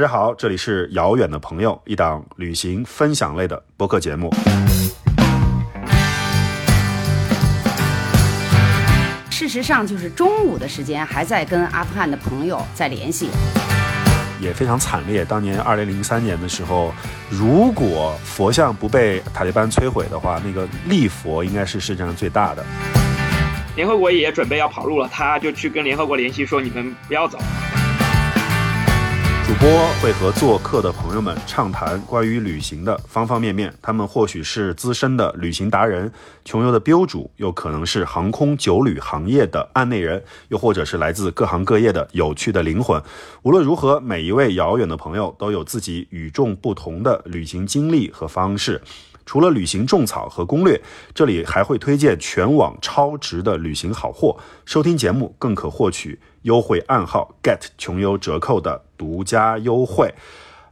[0.00, 4.32] 大家好，这里是遥远的朋友，一档旅行分享类的播客节目。
[9.28, 13.28] 事实上，就是中午的时间还在跟阿富汗的朋友在联系。
[14.40, 15.22] 也非常惨烈。
[15.22, 16.94] 当年二零零三年的时候，
[17.28, 22.64] 如果佛像不被塔利班摧毁的话，那个立佛应该是世界上最大的。
[23.76, 27.38] 联合国也准备要跑路了，他就去跟联合国联系说：“你们不要走。”
[29.50, 29.68] 主播
[30.00, 33.74] 会和做客的朋友们畅谈关于旅行的方方面面。
[33.82, 36.12] 他们或许是资深的旅行达人、
[36.44, 43.02] 穷游的标主，又可能是航空酒旅行业的案内人，又或者是来自各行各业的有趣的灵魂。
[43.42, 48.80] 无论如何，每一位遥远的朋友都有自己与众不同的旅行经历和方式。
[49.26, 50.80] 除了旅行种草和攻略，
[51.12, 54.36] 这里还会推荐全网超值的旅行好货。
[54.64, 60.14] 收听节目更可获取优惠暗号 get 穷游折扣的独家优惠。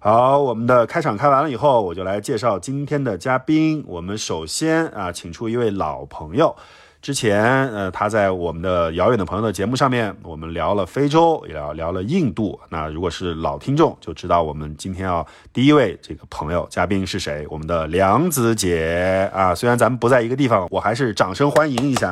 [0.01, 3.85] 好，我们的开场开完了以后，我就来介绍今天的嘉宾。
[3.87, 6.55] 我们首先啊，请出一位老朋友。
[7.01, 12.59] 之前，呃，他在我们的遥远的朋友的节目上面，我们聊了非洲，也聊聊了印度。
[12.71, 17.47] 那如果是老听众，就知道我们今天要第一位这个朋友嘉宾是谁？
[17.51, 19.55] 我们的梁子姐啊。
[19.55, 22.11] 虽然咱们不在一个地方，我还是掌声欢迎一下。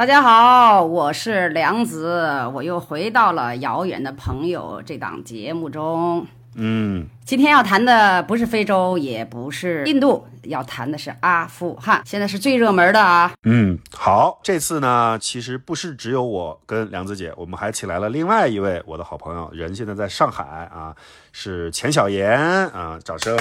[0.00, 6.26] 大家好，我是梁子，我又回到了遥远的朋友这档节目中。
[6.54, 13.30] 嗯，今天要谈的不是非洲，也不是印度，要谈的是阿富汗，现在是最热门的啊。
[13.42, 20.96] 嗯，好，这次呢，其实不是只有我跟梁子姐，我们还请来了另外一位我的好朋友，人现在在上海啊，
[21.30, 23.36] 是钱小妍啊，掌声。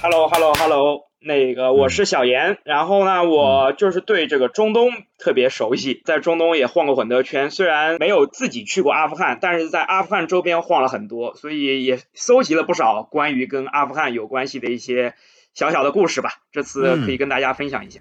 [0.00, 15.14] Hello，Hello，Hello，那个我是小严，然后呢，我就是对这个中东特别熟悉，在中东也晃过很多圈，虽然没有自己去过阿富汗，但是在阿富汗周边晃了很多，所以也搜集了不少关于跟阿富汗有关系的一些
[15.54, 16.30] 小小的故事吧。
[16.50, 18.00] 这次可以跟大家分享一下。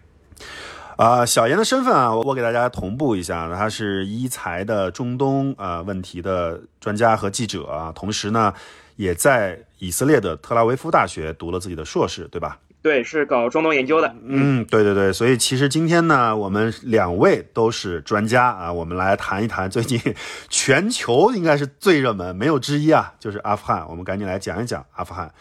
[0.97, 8.53] 啊、小严的身份啊，我我给大家同步一下，他是一财的中东啊、问题的专家和记者啊，同时呢，
[8.97, 12.59] 也在以色列的特拉维夫大学读了自己的硕士，对吧？
[12.81, 14.15] 对，是搞中东研究的。
[14.23, 19.99] 嗯，对对对，所以其实今天呢，我们两位都是专家啊，我们来谈一谈最近
[20.49, 23.85] 全球应该是最热门，没有之一啊，就是阿富汗。
[23.87, 25.31] 我们赶紧来讲一讲阿富汗。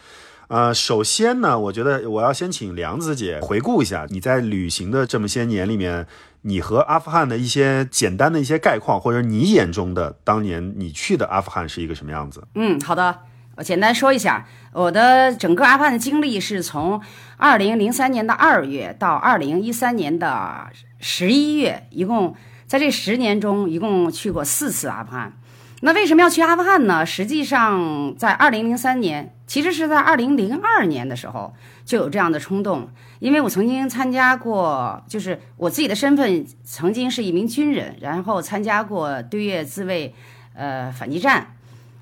[0.49, 6.05] 呃，首先呢，我觉得我要先请梁子姐回顾一下你在旅行的这么些年里面，
[6.41, 12.43] 你和阿富汗的一些简单的一些概况，或者你眼中的当年你去的阿富汗是一个什么样子？
[12.55, 13.19] 嗯，好的，
[13.55, 17.01] 我简单说一下，我的整个阿富汗的经历是从
[17.41, 20.67] 二零零三年的二月到二零一三年的
[20.99, 22.35] 十一月，一共
[22.67, 25.33] 在这十年中，一共去过四次阿富汗。
[25.79, 27.03] 那为什么要去阿富汗呢？
[27.03, 31.51] 实际上，在二零零三年，其实是在二零零二年的时候
[31.83, 32.87] 就有这样的冲动，
[33.17, 40.13] 因为我曾经参加过，就是我自己的身份曾经是一名军人，然后参加过对越自卫
[40.53, 41.55] 呃反击战。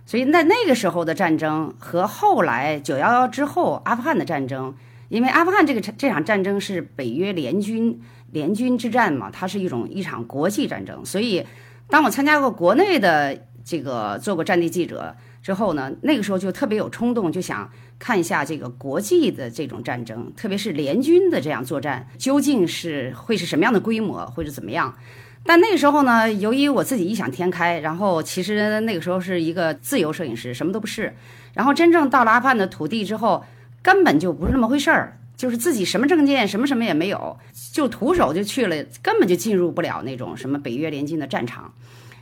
[0.06, 4.76] 所以在那个时候的战争和后来九幺幺之后阿富汗的战争，
[5.10, 8.00] 因为阿富汗这个这场战争是北约联军
[8.32, 11.46] 联军之战嘛，它是一种一场国际战争，所以
[11.90, 24.96] 当我参加过国内的这个做过战地记者之后呢，那个时候就特别有冲动，就想看一下这个国际的这种战争，特别是联军的这样作战，究竟是会是什么样的规模，会是怎么样。
[25.44, 31.16] 但那个时候呢，由于我自己异想天开，然后其实那个时候是一个自由摄影师，什么都不是。
[31.54, 33.44] 然后真正到了阿富汗的土地之后，
[33.82, 37.38] 根本就不是那么回事儿，就是自己什么证件、什么什么也没有，
[37.74, 41.74] 就徒手就去了，根本就进入不了那种什么北约联军的战场。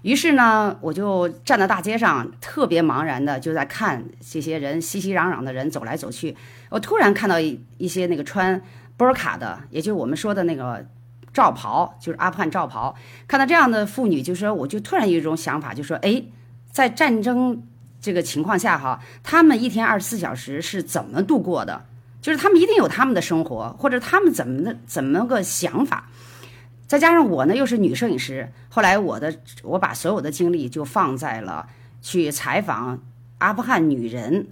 [0.01, 6.35] 于是呢，我就站在大街上，特别茫然的就在看这些人熙熙攘攘的人走来走去。
[6.69, 8.61] 我突然看到一一些那个穿
[8.95, 10.85] 波尔卡的，也就是我们说的那个。
[11.33, 12.95] 罩袍就是阿富汗罩袍，
[13.27, 16.23] 看到这样的妇女，就说我就突然有一种想法，就说哎，
[16.71, 17.61] 在战争
[17.99, 21.85] 这个情况下哈，他们一天二十四小时是怎么度过的？
[22.21, 26.09] 就是他们一定有他们的生活，或者他们怎么的怎么个想法。
[26.87, 29.33] 再加上我呢又是女摄影师，后来我的
[29.63, 31.67] 我把所有的精力就放在了
[32.01, 33.01] 去采访
[33.39, 34.47] 阿富汗女人，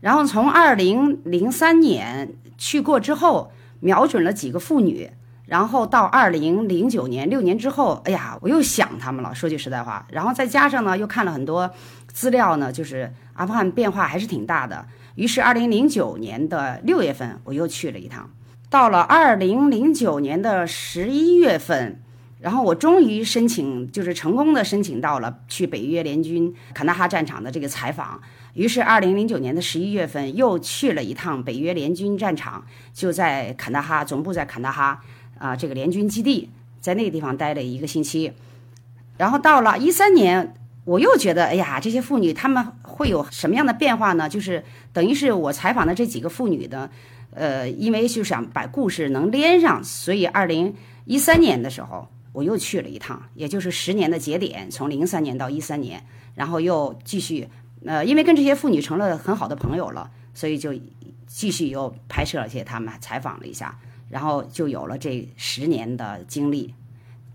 [0.00, 5.10] 然后从二零零三年去过之后，瞄准了几个妇女。
[5.46, 9.32] 然后到二零零九年，六年之后，哎呀，我又想他们了。
[9.32, 11.70] 说句实在话，然后再加上呢，又看了很多
[12.16, 14.86] 资料呢，就是阿富汗变化还是挺大的。
[15.16, 18.30] 于是二零零九年的六月份，我又去了一趟。
[18.70, 22.00] 到了二零零九年的十一月份，
[22.40, 28.18] 然后我终于申请，就是成功的申请到了去北约联军坎大哈战场的这个采访。
[28.54, 32.64] 于是，二零零九年的十一月份又去了一趟北约联军战场，
[32.94, 35.02] 就在坎大哈，总部在坎大哈
[35.36, 36.48] 啊，这个联军基地，
[36.80, 38.32] 在那个地方待了一个星期。
[39.18, 40.54] 然后到了一三年，
[40.86, 44.28] 我又觉得，哎呀，这些妇女她们会有什么样的变化呢？
[44.28, 46.88] 就是等于是我采访的这几个妇女的，
[47.32, 50.74] 呃，因为就想把故事能连上，所以二零
[51.04, 57.48] 一三年的时候，我又去了一趟，也就是十年的节点，从零三年到一三年，然后又继续。
[57.84, 60.72] 呃，因为跟这些妇女成了很好的朋友了，所以就
[61.26, 63.78] 继续又拍摄了些他们，采访了一下，
[64.08, 66.74] 然后就有了这十年的经历。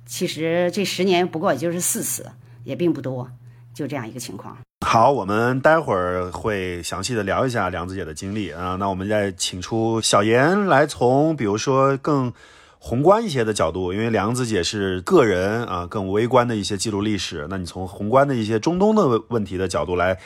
[0.05, 2.31] 其实这十年不过也就是四次，
[2.63, 3.29] 也并不多，
[3.73, 4.57] 就这样一个情况。
[4.85, 8.75] 好，我们待会儿会详细的聊一下梁子姐的经历啊。
[8.79, 12.33] 那我们再请出小严来，从比如说更。
[12.83, 17.45] 宏观一些的角度，因为梁子姐是个人啊，更微观的一些记录历史。
[17.47, 20.17] 那你从宏观的一些中东的问题的角度来，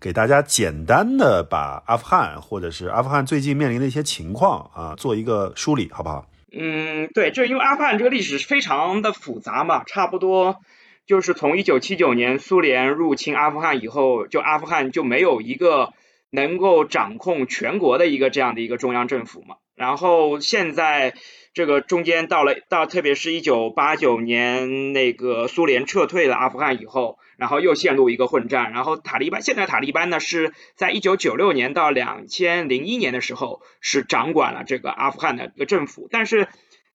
[0.00, 6.24] 给大家简单的把阿富汗或者是阿富汗最近面临的一些情况啊，做一个梳理，好不好？
[6.56, 10.60] 嗯，对，就因为阿富汗这个历史非常的复杂嘛，差不多
[11.06, 15.92] 就是从一九七九年苏联入侵阿富汗以后，就阿富汗就没有一个
[16.30, 21.14] 能够掌控全国的一个这样的一个中央政府嘛，然后现在。
[21.56, 28.72] 这个中间到了到，特别是一九八九年那个苏联撤退了阿富汗以后，然后又陷入一个混战。
[28.72, 36.46] 然后塔利班现在塔利班呢是在一九九六年到两千零一年的时候是掌管了这个阿富汗的一个政府，但是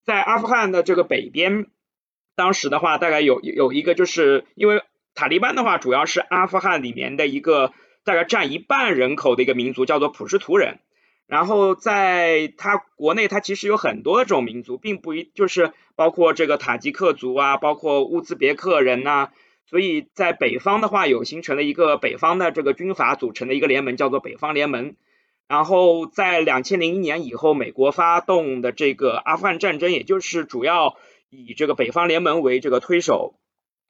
[0.05, 1.65] 在阿富汗的这个北边，
[2.41, 4.81] 当时的话大概有有一个就是因为
[5.13, 7.71] 塔利班的话主要是阿富汗里面的一个
[8.03, 10.79] 大概占一半人口的一个民族叫做普什图人。
[11.27, 19.29] 然后在他国内，他其实有很多种民族，并不一就是包括这个塔吉克族啊，包括乌兹别克人呐，
[19.69, 24.95] 所以在北方的话，有形成了一个北方的这个军阀组成的一个联盟，叫做北方联盟。
[25.47, 30.95] 然后在两千零一年以后，美国发动的这个阿富汗战争，也就是主要
[31.31, 33.33] 以这个北方联盟为这个推手。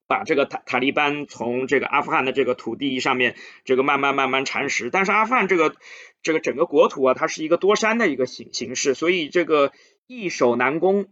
[0.08, 4.90] 把这个塔塔利班从这个阿富汗的这个土地上面，这个慢慢慢慢蚕食。
[4.90, 5.74] 但是阿富汗这个
[6.22, 9.72] 这个整个国土啊，它是一个多山的一个形形式，所以这个
[10.08, 11.08] 易守难攻。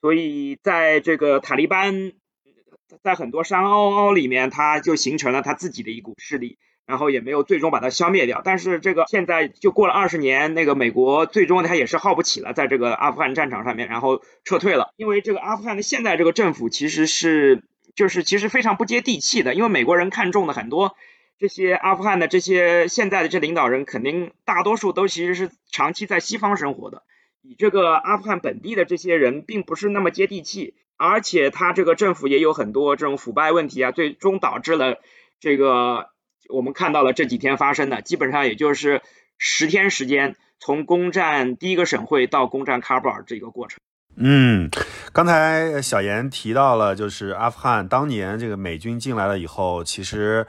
[0.00, 2.14] 所以在这个塔利班
[3.04, 8.42] 在很多山凹凹里面，它就形成了它自己的一股势力，然后也没有最终把它消灭掉。
[8.44, 14.92] 但是这个现在就过了二十年，那个美国最终它也是耗不起了，在这个阿富汗战场上面，然后撤退了。
[14.96, 17.62] 因为这个阿富汗的现在这个政府其实是。
[17.94, 20.96] 就是其实非常不接地气的，因为美国人看中的很多
[21.38, 27.02] 这些阿富汗的这些现在的这领导人，肯定大多数都其实是长期在西方生活的，
[27.42, 34.96] 以这个阿富汗本地的这些人并不是那么接地气，而且他这个政府也有很多这种腐败问题啊，最终导致了
[35.38, 36.06] 这个
[36.52, 39.02] 我们看到了这几天发生的，基本上也就是
[39.38, 43.78] 十天时间，从攻占第一个省会到攻占喀布尔这个过程。
[44.14, 44.68] 嗯，
[45.12, 50.46] 刚才小严提到了，就是阿富汗当年这个美军进来了以后，其实，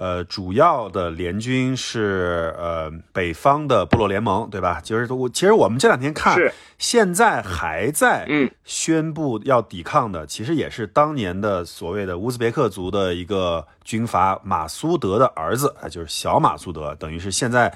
[0.00, 4.80] 呃，主要的联军是呃北方的部落联盟，对吧？
[4.82, 6.38] 就是我其实我们这两天看，
[6.78, 8.26] 现在还在
[8.64, 17.70] 宣布要抵抗的，其实也是当年的所谓的乌兹别克族的一个军阀马苏德的儿子啊，就是小马苏德，等于是现在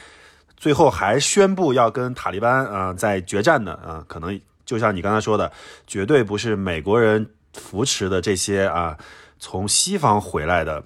[0.57, 4.41] 最后还宣布要跟塔利班啊在决战的啊，可能。
[4.65, 5.53] 就像你刚才说的，
[5.87, 8.97] 绝对不是美国人扶持的这些啊，
[9.39, 10.83] 从西方回来的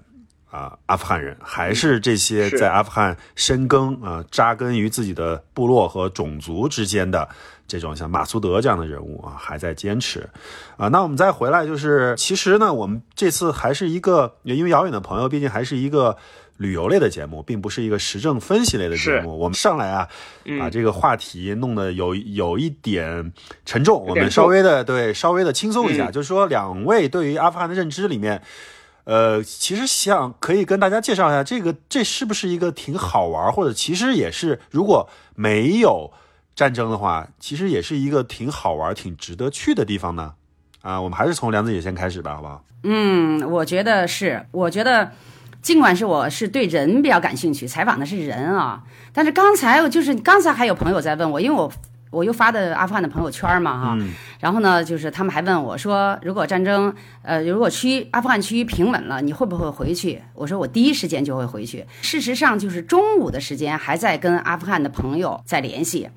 [0.50, 7.28] 啊阿富汗人，还是这些在阿富汗深耕啊扎根于自己的部落和种族之间的
[7.66, 10.28] 这种像马苏德这样的人物啊，还在坚持
[10.76, 10.88] 啊。
[10.88, 16.16] 那我们再回来，就是其实呢，我们这次还是一个，因为遥远的朋友，毕竟还是一个。
[16.58, 19.38] 旅游类的节目，并不是一个时政分析类的节目。
[19.38, 20.08] 我们上来啊，
[20.58, 23.32] 把这个话题弄得有有一点
[23.64, 26.10] 沉重，我们稍微的对稍微的轻松一下。
[26.10, 28.42] 就是说，两位对于阿富汗的认知里面，
[29.08, 36.12] 呃，其实想可以跟大家介绍一下，这个这是不是一个挺好玩，或者其实也是如果没有
[36.54, 40.34] 战争的话，其实也是一个挺好玩、挺值得去的地方呢？
[40.82, 42.62] 啊，我们还是从梁子姐先开始吧，好不好？
[42.82, 45.10] 嗯，我觉得是，我觉得。
[45.60, 51.70] 尽管是我是对人比较感兴趣，采访的是人啊，但是刚才就是刚才还有朋友在问我，因为我
[52.10, 53.98] 我又发的阿富汗的朋友圈嘛哈，
[54.40, 60.22] 然后呢，就是他们还问我说，如果战争呃如果区阿富汗区域平稳了，你会不会回去？
[60.32, 61.84] 我说我第一时间就会回去。
[62.00, 66.08] 事实上，就是中午的时间还在跟阿富汗的朋友在联系，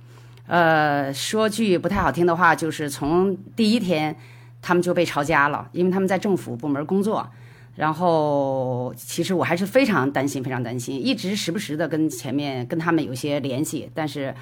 [0.48, 4.16] 呃，说句不太好听的话，就是从第一天
[4.62, 7.28] 他们就被抄家了，因为他们在政府部门工作。
[7.76, 14.34] 然后其实我还是非常担心，非常担心，一直时不时的跟前面跟他们有些联系，但是。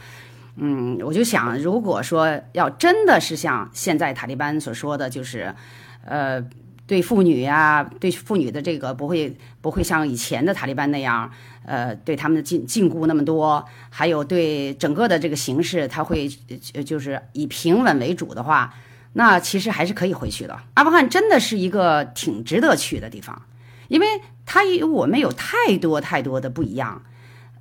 [0.62, 5.56] 嗯，我就想，如果说要真的是像现在塔利班所说的，就是，
[6.04, 6.44] 呃，
[6.86, 11.32] 对妇女呀，对妇女的这个不会不会像以前的塔利班那样，
[11.66, 16.28] 呃，对他们的禁禁锢那么多，还有对整个的这个形势，他会
[16.86, 18.74] 就是以平稳为主的话，
[19.14, 20.60] 那其实还是可以回去的。
[20.74, 23.42] 阿富汗真的是一个挺值得去的地方，
[23.88, 24.08] 因为
[24.46, 27.02] 它与我们有太多太多的不一样。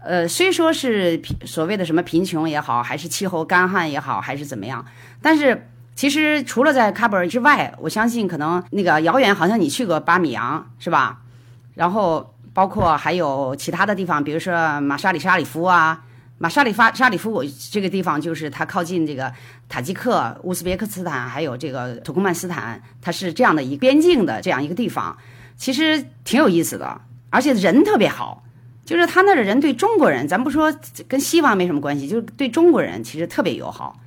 [0.09, 4.83] 呃，虽说是所谓的什么贫穷也好，还是气候干旱也好，还是怎么样，
[5.21, 11.21] 但是其实除了在喀布尔之外，我相信可能那个遥远，好像你去过巴米扬是吧？
[11.75, 16.03] 然后包括还有其他的地方，比如说马沙里沙里夫啊，
[16.39, 19.31] 马沙里发沙里夫，我这个地方就是它靠近这个
[19.69, 25.19] 塔吉克、乌兹别克斯坦，还有这个土库曼斯坦，它是这样的一边境的这样一个地方，
[25.59, 26.99] 其实挺有意思的，
[27.29, 28.43] 而且人特别好。
[28.89, 30.75] 就是他那儿的人对中国人，咱不说
[31.07, 34.01] 跟西方没什么关系，就是对中国人其实特别友好。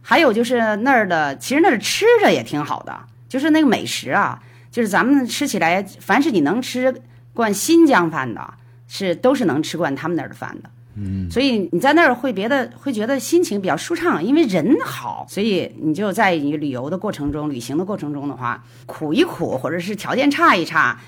[0.00, 7.02] 还有就是那儿的，其实那儿吃着也挺好的，就是那个美食啊，就是咱们吃起来，凡是你能吃
[7.34, 8.54] 惯新疆饭的，
[8.88, 10.70] 是都是能吃惯他们那儿的饭的。
[10.96, 20.98] 嗯，所以你在那儿会别的会觉得心情比较舒畅，因为人好，所以你就在你旅游的过程中、旅行的过程中的话，苦一苦，或者是条件差一差。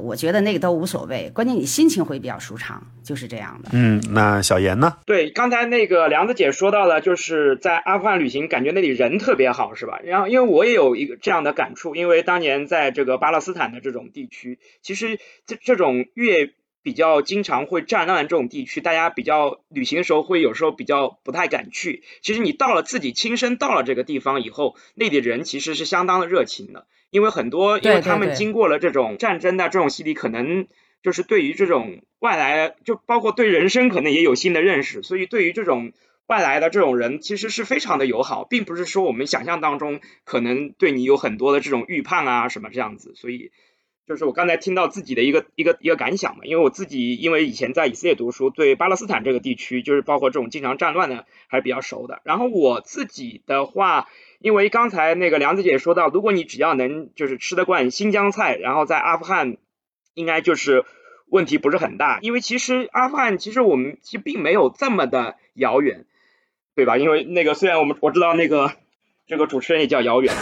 [0.00, 3.70] 我觉得那个都无所谓，关键你心情会比较舒畅，就是这样的。
[3.72, 4.98] 嗯，那小严呢？
[5.06, 10.00] 对，刚才那个梁子姐说到了，就是在阿富汗旅行，感觉那里人特别好，是吧？
[10.04, 16.52] 然后，因为我也有一个这样的感触，因为当年在这个巴勒斯坦的这种地区，其实这这种越。
[16.84, 22.02] 比较经常会战乱这种地区，大家比较旅行的时候会有时候比较不太敢去。
[22.22, 30.66] 其实你到了自己亲身到了这个地方以后，那里人其实是相当的热情的，因为很多因为他们经过了这种战争的这种洗礼，可能
[31.02, 35.92] 就是对于这种外来，就包括对人生可能也有新的认识，所以对于这种
[36.26, 43.52] 外来的这种人，其实是非常的友好，并不是说我们想象当中可能对你有很多的这种预判啊什么这样子，所以。
[44.04, 52.20] 就是我刚才听到自己的一个一个一个感想嘛，因为我自己因为以前在以色列读书，对巴勒斯坦这个地区，就是包括这种经常战乱的，还是比较熟的。
[52.24, 54.08] 然后我自己的话，
[54.42, 59.56] 因为刚才那个梁子姐说到，如果你只要能就是吃得惯新疆菜，然后在阿富汗，
[60.14, 60.84] 应该就是
[61.28, 62.18] 问题不是很大。
[62.20, 66.04] 因为其实阿富汗其实我们其实并没有这么的遥远，
[66.74, 66.98] 对吧？
[66.98, 68.72] 因为那个虽然我们我知道那个。
[69.24, 70.34] 这个主持人也叫遥远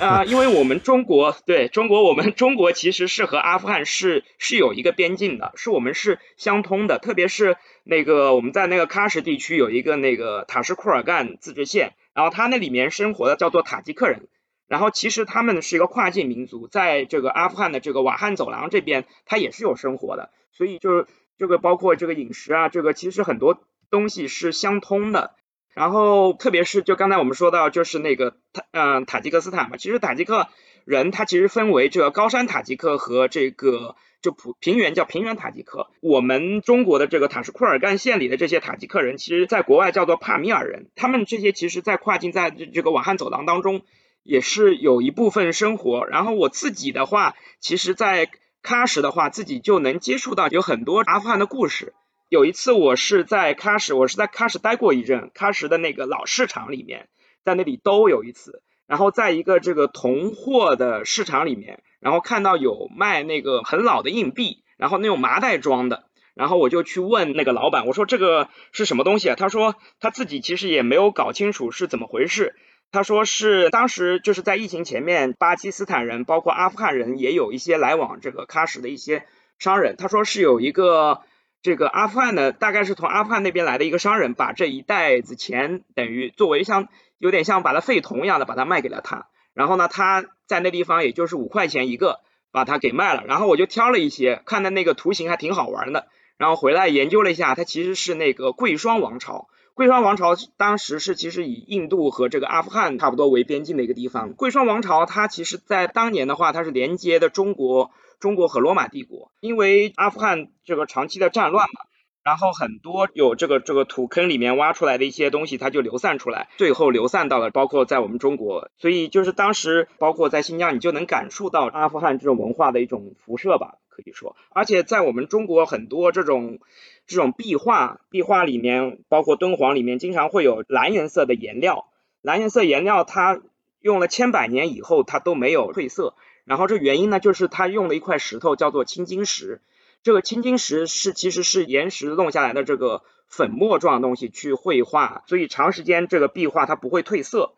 [0.00, 6.98] 啊， 因为我们中国对中国，我们中国其实是和阿富汗是是有一个边境的，是我们是相通的。
[6.98, 14.28] 特别是那个我们在那个喀什地区有一个那个塔什库尔干自治县，然后它那里面生活的叫做塔吉克人，
[14.68, 21.06] 然后其实他们是一个跨境民族，在这个阿富汗的这个瓦罕走廊这边，它也是有生活的，所以就是
[21.38, 23.58] 这个包括这个饮食啊，这个其实很多
[23.88, 25.34] 东西是相通的。
[25.72, 30.48] 然后，特别是就刚才我们说到，就是那个塔，嗯，塔吉克斯坦嘛，其实塔吉克
[30.84, 35.88] 人他其实分为这个高山塔吉克和这个就普平原叫平原塔吉克。
[36.00, 40.90] 我们中国的这个塔什库尔干县里的这些塔吉克人，其实在国外叫做帕米尔人。
[40.94, 43.82] 他们这些其实，在跨境在这个瓦罕走廊当中，
[44.22, 46.06] 也是有一部分生活。
[46.06, 48.28] 然后我自己的话，其实，在
[48.62, 51.94] 喀什的话，自己就能接触到有很多阿富汗的故事。
[52.28, 57.08] 有一次，我是在喀什，我是在喀什待过一阵，喀什的那个老市场里面，
[57.44, 58.62] 在那里都有一次。
[58.90, 69.36] 然后在一个这个铜货的市场里面，然后看到有卖那个很老的硬币，然后那种麻袋装的，然后我就去问那个老板，我说这个是什么东西啊？
[69.36, 72.56] 他说他自己其实也没有搞清楚是怎么回事。
[72.90, 79.24] 他说是当时就是在疫情前面，巴基斯坦人包括阿富汗人也有一些来往这个喀什的一些
[79.60, 79.94] 商人。
[79.96, 81.20] 他说是有一个。
[81.62, 86.88] 这个阿富汗的大概是从阿富汗那边来的一个商人，把这一袋子钱等于作为像
[87.20, 92.18] 有点像把它废铜一样的把它卖给了他，然后呢他在那地方也就是五块钱一个
[92.50, 107.92] 把它给卖了，然后我就挑了一些，看的那个图形还挺好玩的，然后回来研究了一下，它其实是那个贵霜王朝，贵霜王朝当时是其实以印度和这个阿富汗差不多为边境的一个地方，贵霜王朝它其实在当年的话它是连接的中国。
[108.20, 111.86] 中国和罗马帝国，因为阿富汗这个长期的战乱嘛，
[112.30, 126.60] 然后很多有这个这个土坑里面挖出来的一些东西，它就流散出来，最后流散到了包括在我们中国，所以就是当时包括在新疆，你就能感受到阿富汗这种文化的一种辐射吧，可以说，而且在我们中国很多这种
[127.08, 131.88] 这种壁画，壁画里面包括敦煌里面经常会有蓝颜色的颜料，
[132.22, 133.40] 蓝颜色颜料它
[133.80, 136.14] 用了千百年以后它都没有褪色。
[136.44, 139.60] 然后这原因呢，就是他用了一块石头叫做青金石，
[140.02, 147.52] 这个青金石是其实是岩石弄下来的这个粉末状的东西去绘画，所以长时间这个壁画它不会褪色。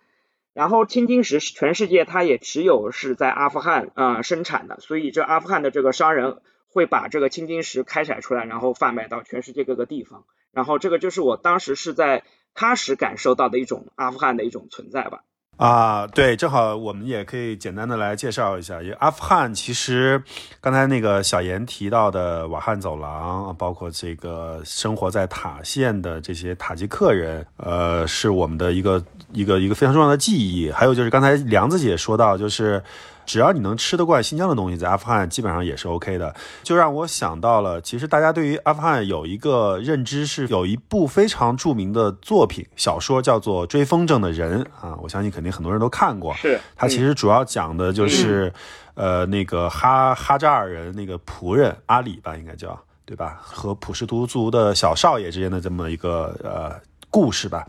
[0.52, 10.25] 然后青金石全世界它也只有是在阿富汗啊生产的，所以这阿富汗的这个商人会把这个青金石开采出来，然后贩卖到全世界各个地方。
[10.50, 15.25] 然后这个就是我当时是在喀什感受到的一种阿富汗的一种存在吧。
[15.62, 20.21] 啊，对，正好我们也可以简单的来介绍一下，因为阿富汗其实
[20.61, 29.00] 刚才那个小严提到的瓦汉走廊，包括这个生活在塔县的这些塔吉克人，呃，是我们的一个
[29.33, 30.69] 一个一个非常重要的记忆。
[30.71, 32.83] 还有就是刚才梁子姐说到，就是。
[33.25, 36.35] 只要你能吃得惯新疆的东西，在阿富汗基本上也是 OK 的。
[36.62, 46.35] 就让我想到了，其实大家对于阿富汗有一个认知是，有一部非常著名的作品小说叫做《追风筝的人》啊，我相信肯定很多人都看过。
[46.35, 48.52] 是，它其实主要讲的就是，
[48.95, 53.38] 呃，那个哈哈扎尔人那个仆人阿里吧，应该叫对吧？
[53.43, 57.67] 和普什图族的小少爷之间的这么一个呃故事吧。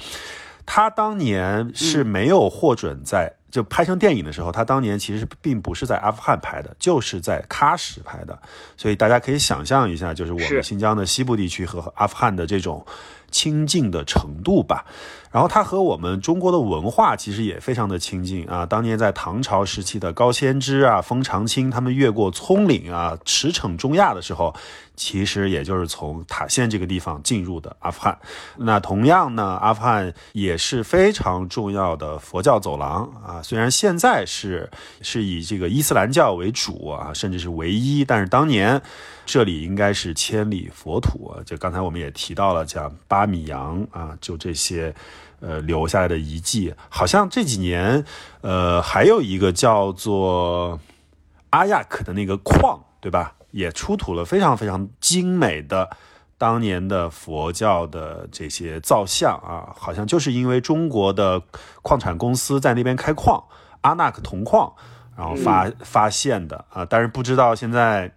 [0.66, 3.34] 他当年是没有获准在。
[3.54, 8.36] 就拍成电影的时候，他当年其实并不是在阿富汗拍的，就是在喀什拍的，
[8.76, 12.84] 所以大家可以想象一下，就是我们新疆的西部地区和阿富汗的这种
[13.30, 14.84] 亲近的程度吧。
[15.34, 18.68] 然后它和我们中国的文化其实也非常的亲近啊。
[18.68, 24.54] 当年在唐朝时期的高仙芝啊、封长清他们越过葱岭啊，驰骋中亚的时候，
[24.96, 28.16] 其实也就是从塔县这个地方进入的阿富汗。
[28.58, 33.42] 那同样呢，阿富汗也是非常重要的佛教走廊啊。
[33.42, 34.70] 虽然现在是
[35.02, 38.80] 是以这个伊斯兰教为主啊，甚至是唯一，但是当年
[39.26, 41.34] 这里应该是千里佛土。
[41.44, 44.94] 就刚才我们也提到了，讲巴米扬啊，就这些。
[45.46, 48.06] 呃，留下来的遗迹，好像这几年，
[48.40, 50.80] 呃，还有一个叫做
[51.50, 53.36] 阿亚克的那个矿，对吧？
[53.52, 55.90] 也出土了非常非常精美的
[56.38, 61.42] 当年的佛教的这些造像啊，好像就是因为中国的
[61.82, 63.44] 矿产公司在那边开矿，
[63.82, 64.74] 阿纳克铜矿，
[65.16, 68.12] 然后发发现的啊，但是不知道现在，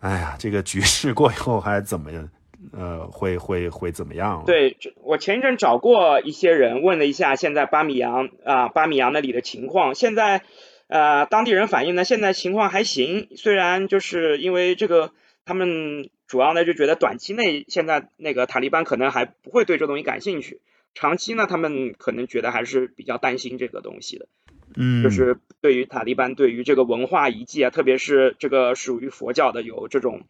[0.00, 2.28] 哎呀，这个局势过以后还怎么样？
[2.72, 4.44] 呃，会会会怎么样？
[4.46, 9.96] 对，我前一阵找过一些人，问了一下现在巴米扬啊，巴米扬那里的情况。
[9.96, 10.42] 现在，
[10.86, 13.28] 呃，当地人反映呢，现在情况还行。
[13.34, 15.10] 虽然就是因为这个，
[15.44, 20.60] 他们主要呢就觉得短期内现在那个塔利班可能还不会对这东西感兴趣，
[20.94, 24.28] 长期呢他们可能觉得还是比较担心这个东西的。
[24.76, 30.22] 嗯，就是对于塔利班对于这个文化遗迹啊，特别是这个属于佛教的有这种。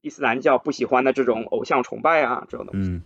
[0.00, 2.88] 伊斯兰教不喜欢的这种偶像崇拜啊，这种东西。
[2.88, 3.02] 嗯，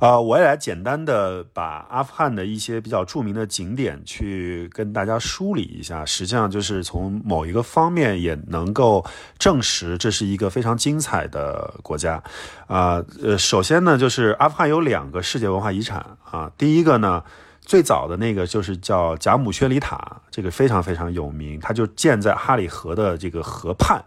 [0.00, 6.06] 呃，我也来简单的把阿富汗的一些比较著名的景点去跟大家梳理一下。
[6.06, 9.04] 实际上，就是从某一个方面也能够
[9.38, 12.22] 证实这是一个非常精彩的国家。
[12.66, 16.50] 啊，呃，首先呢，就是阿富汗有两个世界文化遗产啊。
[16.56, 17.22] 第一个呢，
[17.60, 24.02] 最早的那个就是叫贾姆薛里塔，这个非常非常有名，它就建在哈里河的这个河畔。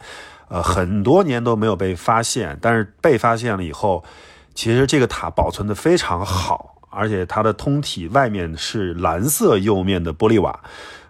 [0.49, 4.03] 呃，很多年都没有被发现，但是被发现了以后，
[4.53, 10.59] 其实这个塔保存的非常好，而且它的通体外面是蓝色釉面的玻璃瓦，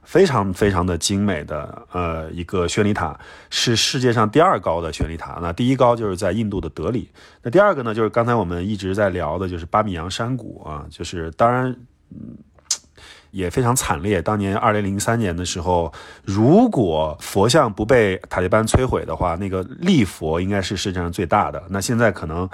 [0.03, 3.17] 非常非常的精美的呃一个宣礼塔，
[3.49, 5.39] 是世界上第二高的宣礼塔。
[5.41, 7.09] 那第一高就是在印度的德里，
[7.41, 11.73] 那第二个呢，就是刚才我们一直在聊的，就是巴米扬山谷啊，就是当然，
[12.11, 12.37] 嗯。
[13.31, 14.21] 也非常惨烈。
[14.21, 15.91] 当年二零零三年的时候，
[16.23, 21.61] 如果佛像不被塔利班摧毁的话，那个立佛应该是世界上最大的。
[21.69, 22.49] 那现在可能，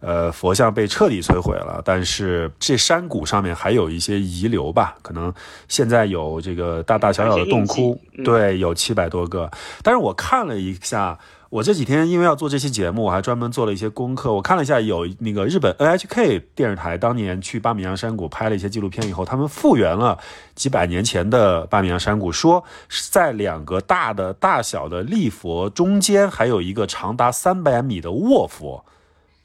[0.00, 4.96] 呃，佛像被彻底摧毁了，但是这山谷上面还有一些遗留吧？
[5.02, 5.32] 可能
[5.68, 9.50] 现在有这个大大小小的洞窟，对，有七百多个。
[9.82, 11.18] 但是我看了一下。
[11.52, 14.32] 我这几天因为要做这期节目，我还专门做了一些功课。
[14.32, 20.18] 我看了一下，有那个日本 NHK 电视台当年去巴米扬山谷拍了一些纪录片以后，他们复原了
[20.54, 22.64] 几百年前的巴米扬山谷，说
[23.10, 28.86] 在两个大的大小的立佛中间还有一个长达三百米的卧佛，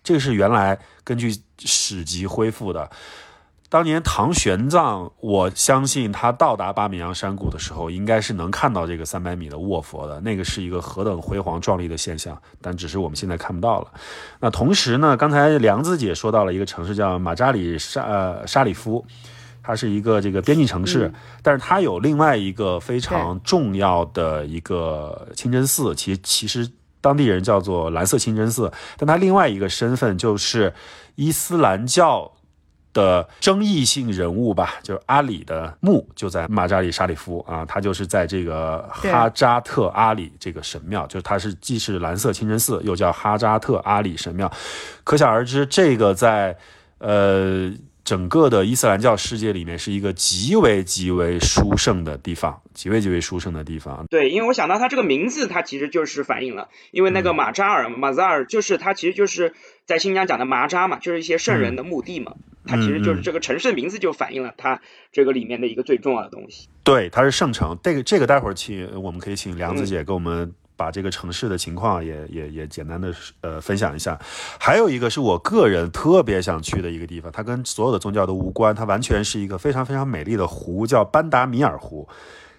[0.01, 2.89] 这个是原来根据史籍恢复的。
[3.69, 10.21] 当年唐玄奘，我相信他到达巴米扬山谷的时候，应该是能看到这个三百米的卧佛的。
[10.21, 13.91] 那个是一个何等辉煌壮丽的现象，但只是我们现在看不到了。
[14.39, 19.05] 那同时呢，刚才梁子姐说到了一个城市叫马扎里沙呃沙里夫，
[19.61, 21.11] 它是一个这个边境城市，
[21.43, 30.73] 但是它有另外一个非常重要的一个清真寺，其其实当地人叫做蓝色清真寺，但它另外一个身份就是
[31.15, 32.31] 伊斯兰教。
[32.97, 44.51] 的争议性人物吧，就是阿里的墓就在马扎里沙里夫啊，他就是在这个哈扎特阿里这个神庙，就是他是既是蓝色清真寺，又叫哈扎特阿里神庙，
[45.03, 46.57] 可想而知，这个在
[46.97, 47.71] 呃。
[48.07, 54.05] 整个的伊斯兰教世界里面是一个极为极为殊胜的地方，极为极为殊胜的地方。
[54.09, 59.53] 对，因为我想到它这个名字，它其实就是反映了，因为那个马扎尔马扎尔就是它其实就是
[59.85, 64.79] 在新疆讲的麻扎嘛，就是一些圣人的墓地嘛，它其实就是这个城市的名字就反映了它
[65.11, 66.69] 这个里面的一个最重要的东西。
[66.85, 67.77] 对，它是圣城。
[67.83, 70.53] 这个这个待会儿请我们可以请梁子姐给我们。
[70.77, 74.17] 把这个城市的情况也也也简单的呃分享一下，
[74.59, 82.07] 还有一个是我个人特别想去的一个地方，它跟所有的宗教都无关，它完全是一个非常非常美丽的湖，叫班达米尔湖。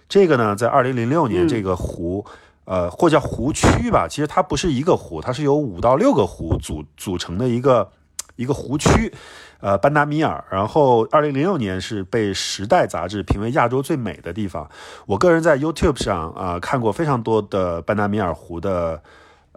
[0.07, 2.25] 这个呢，在二零零六年，这个湖
[2.65, 7.89] 呃或叫湖区吧，其实它不是一个湖，它是由五到六个湖组组成的一个
[8.39, 9.13] 一个湖区。
[9.61, 14.69] 呃，班达米尔，然后二零零六年是被《时代》杂志评为亚洲最美的地方。
[15.05, 19.03] 我个人在 YouTube 上啊看过非常多的班达米尔湖的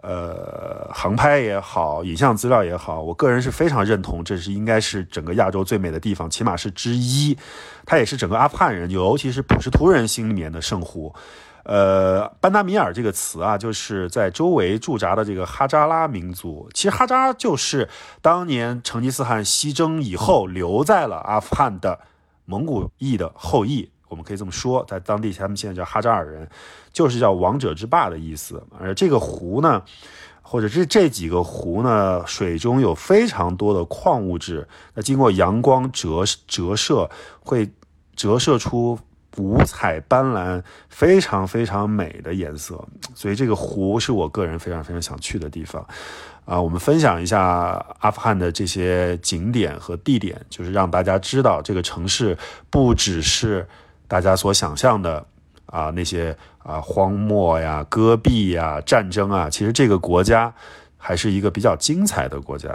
[0.01, 7.37] 呃航拍也好，影像资料也好，我个人是非常认同，这是应该是整个亚洲最美的地方，起码是之一。
[7.85, 11.15] 它也是整个阿富汗人，尤其是普什图人心里面的圣湖。
[11.63, 16.69] 呃，班达米尔这个词啊，就是在周围驻扎的这个哈扎拉民族。
[16.73, 17.87] 其实哈扎就是
[18.21, 21.97] 当年成吉思汗西征以后留在了阿富汗的
[22.43, 23.89] 蒙古裔的后裔。
[24.09, 26.49] 我们可以这么说，在当地他们现在叫哈扎尔人，
[26.91, 28.61] 就是叫王者之霸的意思。
[28.77, 29.81] 而这个湖呢，
[30.41, 37.71] 或者是这几个湖呢，水中有非常多的矿物质，那经过阳光折折射，会
[38.17, 38.99] 折射出。
[39.37, 42.83] 五彩斑斓、非常非常美的颜色，
[43.15, 45.85] 所以这个湖是我个人非常非常想去的地方。
[46.45, 52.37] 啊，我们分享一下阿富汗的这些景点和地点，就是让大家知道这个城市
[52.69, 53.67] 不只是
[54.07, 55.25] 大家所想象的
[55.65, 60.53] 啊那些啊荒漠呀、戈壁呀、战争啊，其实这个国家。
[61.05, 62.69] 还是一个比较精彩的国家。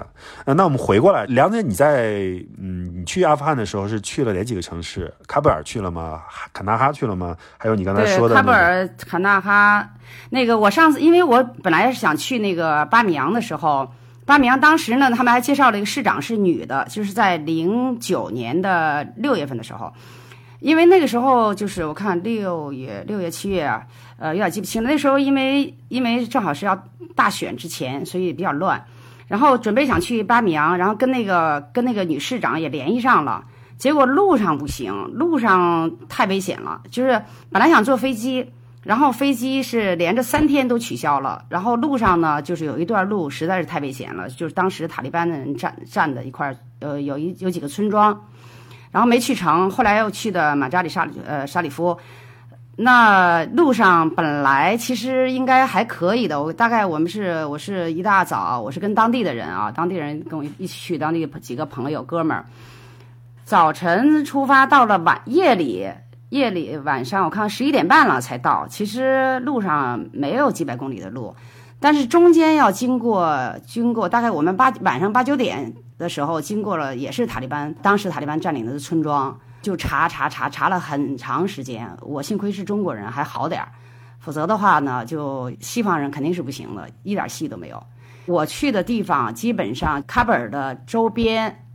[0.44, 2.12] 呃，那我们回过来，梁姐，你在
[2.60, 5.10] 嗯，你去阿富汗的时候是去了哪几个城市？
[5.26, 6.20] 喀布尔去了吗？
[6.52, 7.34] 坎大哈去了吗？
[7.56, 9.88] 还有你刚才说的喀布尔、坎大哈。
[10.28, 13.90] 那个我上次，因为我本来是想去那个巴米扬的时候，
[14.26, 19.90] 巴米扬当时呢，他们还介绍了一个市长是女的，就是在零九年的六月份的时候。
[20.60, 23.86] 因为那个时候就是我看六月、六月、七月啊，
[24.18, 24.90] 呃，有点记不清了。
[24.90, 28.84] 那时候因为因为正好是要大选之前，所以比较乱。
[29.28, 33.44] 然后准备想去巴米扬，然后跟那个跟那个女市长也联系上了，
[33.76, 36.80] 结果路上不行，路上太危险了。
[36.90, 38.50] 就是本来想坐飞机，
[38.82, 41.44] 然后飞机是连着三天都取消了。
[41.50, 48.18] 然后路上呢，就是有一段路实在是太危险了，就是当时塔利班的人站站的一块，呃，有一有几个村庄。
[48.98, 51.96] 然后没去成，后来又去的马扎里沙里呃沙里夫，
[52.74, 56.42] 那路上本来其实应该还可以的。
[56.42, 62.44] 我大概我们是我是一大早，我是跟当地的人啊，当地人跟我一起去，当地几个朋友哥们儿，
[63.44, 65.88] 早晨出发，到了晚夜里
[66.30, 68.66] 夜里晚上我看十一点半了才到。
[68.68, 71.36] 其实路上没有几百公里的路，
[71.80, 75.74] 但是中间要经过经过大概我们八晚上八九点。
[75.98, 81.90] 的时候，经过了也是塔利班，当时塔利班占领的村庄，就查查查查了很长时间。
[82.02, 83.68] 我幸亏是中国人，还好点儿，
[84.20, 87.82] 否则的话呢，就西方人肯定是不行的，一点戏都没有。
[88.26, 91.66] 我去的地方基本上喀布尔的周边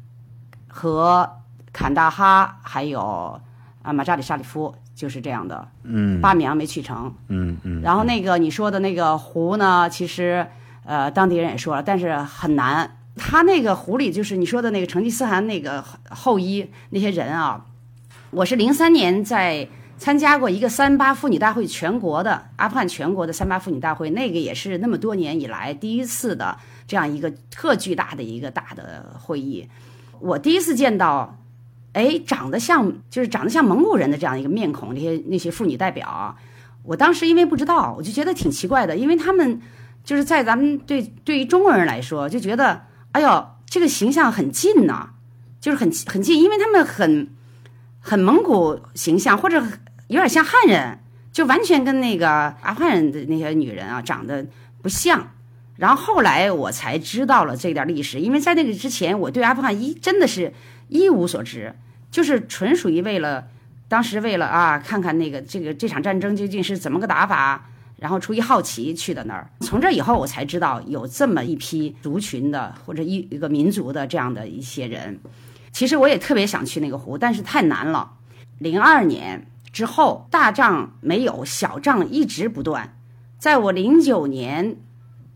[0.69, 1.29] 和
[1.73, 3.41] 坎大哈，还有
[3.81, 5.67] 啊马扎里沙里夫，就是这样的。
[5.83, 7.13] 嗯，巴米扬没去成。
[7.27, 7.81] 嗯嗯。
[7.81, 10.47] 然后那个你说的那个湖呢，其实
[10.85, 12.89] 呃当地人也说了，但是很难。
[13.17, 17.65] 他那个湖里就是你说的那个成吉思汗那个后裔那些人啊，
[18.31, 29.67] 我是零三年在参加过一个三八妇女大会，全国的阿富汗全国的三八妇女大会，那个也是那么多年以来第一次的这样一个特巨大的一个大的会议。
[30.19, 31.37] 我第一次见到，
[31.93, 36.35] 哎，长得像就是长得像蒙古人的这样一个面孔，那些那些妇女代表，
[36.83, 39.61] 我当时因为不知道，我就觉得挺奇怪的，因为他们
[40.03, 42.81] 就是在咱们对对于中国人来说就觉得。
[43.13, 45.11] 哎呦，这个形象很近呐，
[45.61, 47.29] 就是很很近，因为他们很
[47.99, 49.61] 很蒙古形象，或者
[50.07, 50.97] 有点像汉人，
[51.31, 52.27] 就完全跟那个
[52.63, 54.43] 阿富汗人的那些女人啊长得
[54.81, 55.27] 不像。
[55.75, 60.51] 然后后来我才知道了这点历史，因为在那个之前，我对阿富汗一真的是
[60.93, 61.73] 一无所知，
[62.11, 63.47] 就是纯属于为了
[63.87, 67.69] 当时为了啊看看那个这个这场战争究竟是怎么个打法。
[67.97, 75.17] 然后出于好奇去的那儿，从这以后我才知道有这么一批族群的或者一一个民族的这样的一些人。
[75.71, 78.11] 其实我也特别想去那个湖，但是太难了。
[78.59, 82.97] 零二年之后，大仗没有，小仗一直不断。
[83.39, 84.75] 在我零九年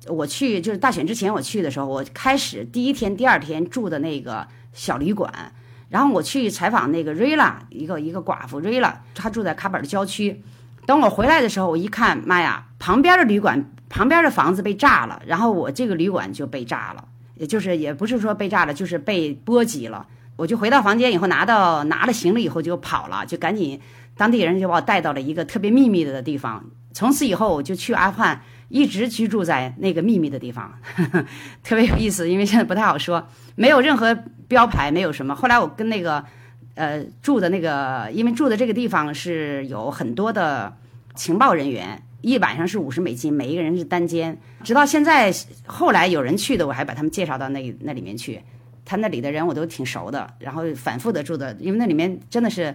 [0.08, 4.46] 我去就是大选之前我去的时候，我开始第一天、第二天住的那个
[4.78, 5.52] 小旅馆，
[5.90, 10.44] 然后我去采访那个瑞拉，一个一个寡妇瑞拉，她住在卡本的郊区。
[10.86, 20.06] 等我回来的时候，我一看，妈呀，旁边的旅馆旁边的房子被炸了，然后我这个旅馆就被炸了，也就是也不是说被炸了，就是被波及了。
[20.36, 23.82] 我就回到房间以后，拿到拿了行李以后就跑了，就赶紧
[24.16, 26.64] 当地人就把我带到了一个特别秘密的地方。
[26.94, 30.74] 从此以后，我就去阿富汗，一直居住在那个秘密的地方，
[31.64, 32.30] 特别有意思。
[32.30, 35.36] 因为现在不太好说，没有任何标牌，没有什么。
[35.36, 36.24] 后来我跟那个
[36.76, 40.76] 呃住的那个，因为住的这个地方是有很多的
[41.16, 44.38] 情报人员，一晚上是五十美金，每一个人是单间。
[44.64, 45.34] 直到现在，
[45.66, 48.42] 后来有人去的，我还把他们介绍到那那里面去。
[48.84, 52.74] 他那里的人我都挺熟的，然后反复的住的，因为那里面真的是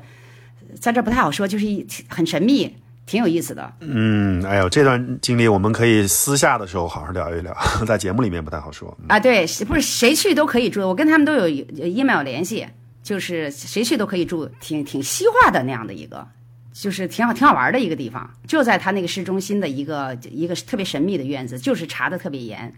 [0.79, 3.73] 在这不太好说，就是一很神秘，挺有意思的。
[3.81, 7.55] 嗯，哎呦，这段经历我们可以私下的时候好好聊一聊，
[7.87, 8.97] 在节目里面不太好说。
[9.09, 12.67] 啊，对，不是谁去都可以住，我跟他们都有 email 联系，
[13.03, 16.27] 就是谁去都可以住，挺挺西化的那样的一个，
[16.73, 22.73] 就是挺好挺好玩的一个地方，就在他那个市中心的一个一个特别神秘的院子，就是查的特别严。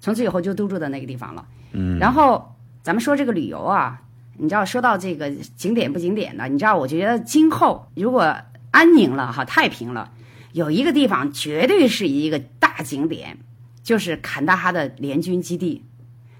[0.00, 1.44] 从此以后就都住在那个地方了。
[1.72, 4.00] 嗯，然后咱们说这个旅游啊，
[4.38, 8.34] 你知道说到这个景点不景点的，你知道我觉得今后如果
[8.70, 10.12] 安宁了哈，太平了，
[10.52, 13.38] 有一个地方绝对是一个大景点，
[13.82, 15.84] 就是坎大哈的联军基地。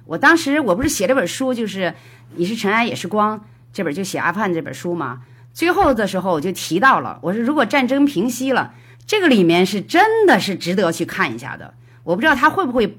[0.06, 1.94] 我当时我不是写了本书，就是
[2.36, 5.22] 你是尘埃也是光这本就写阿富汗这本书嘛。
[5.52, 8.74] 最后的时候我就提到了，我说如果战争平息了，
[9.06, 11.74] 这个里面是真的是值得去看一下的。
[12.04, 12.98] 我不知道他会不会。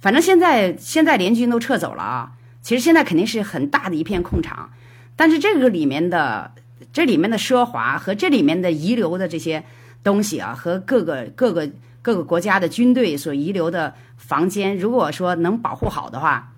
[0.00, 4.70] 反正现在现在联军都撤走了啊，其实现在肯定是很大的一片空场，
[5.14, 6.52] 但是这个里面的
[6.92, 9.64] 这里面的奢华和这里面的遗留的这些
[10.02, 11.70] 东西啊，和各个各个
[12.02, 16.52] 各个国家的军队所遗留的房间，如果说能保护好的话，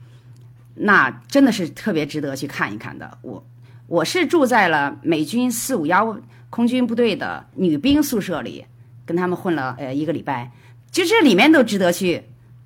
[0.74, 3.18] 那真的是特别值得去看一看的。
[3.22, 3.44] 我
[3.86, 6.16] 我是住在了美军四五幺
[6.50, 8.64] 空军部队的女兵宿舍里，
[9.04, 10.50] 跟他们混了呃一个礼拜，
[10.90, 12.24] 就这里面都值得去。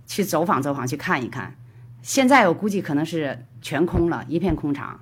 [0.09, 1.57] 去走访走访，去看一看。
[2.01, 5.01] 现在我估计可能是全空了，一片空场，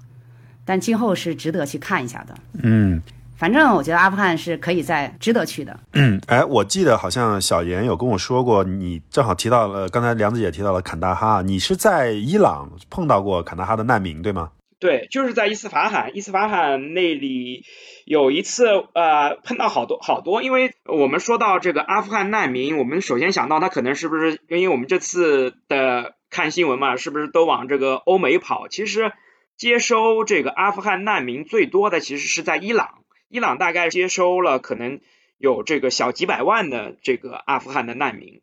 [0.65, 2.35] 但今后是值得去看一下的。
[2.63, 3.03] 嗯，
[3.37, 5.79] 反正我觉得阿富汗是可以在值得去的。
[5.93, 14.51] 嗯，哎，我记得好像小严有跟我说过，你正好提到了，刚才梁子姐提到了坎大哈，你是在伊朗碰到过坎大哈的难民，对吗？
[14.81, 17.65] 对，就是在伊斯法罕，伊斯法罕那里
[18.05, 28.69] 有一次，呃，碰到好多好多，因为我们说到这个阿富汗难民，我们首先想到他可能是不是，因为我们这次的看新闻嘛，是不是都往这个欧美跑？
[28.69, 29.13] 其实
[29.57, 35.01] 接收这个阿富汗难民最多的其实是在伊朗，伊朗大概接收了可能
[35.39, 38.43] 有这个小几百万的这个阿富汗的难民。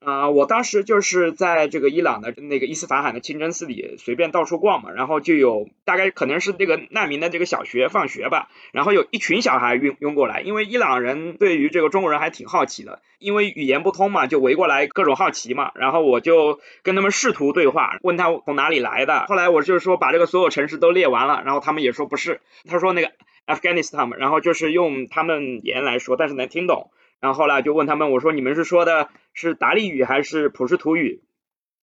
[0.00, 23.12] 啊，我当时就是在这个伊朗的那个伊斯法罕的清真寺里随便到处逛嘛，然后就有大概可能是这个难民的这个小学放学吧，然后有一群小孩拥拥过来，因为伊朗人对于这个中国人还挺好奇的，因为语言不通嘛，就围过来各种好奇嘛，然后我就跟他们试图对话，问他从哪里来的，后来我就是说把这个所有城市都列完了，然后他们也说不是，他说那个
[23.46, 26.90] Afghanistan，然后就是用他们言来说，但是能听懂。
[27.20, 31.22] 然后后来就问他们，我说你们是说的是达利语还是普什图语？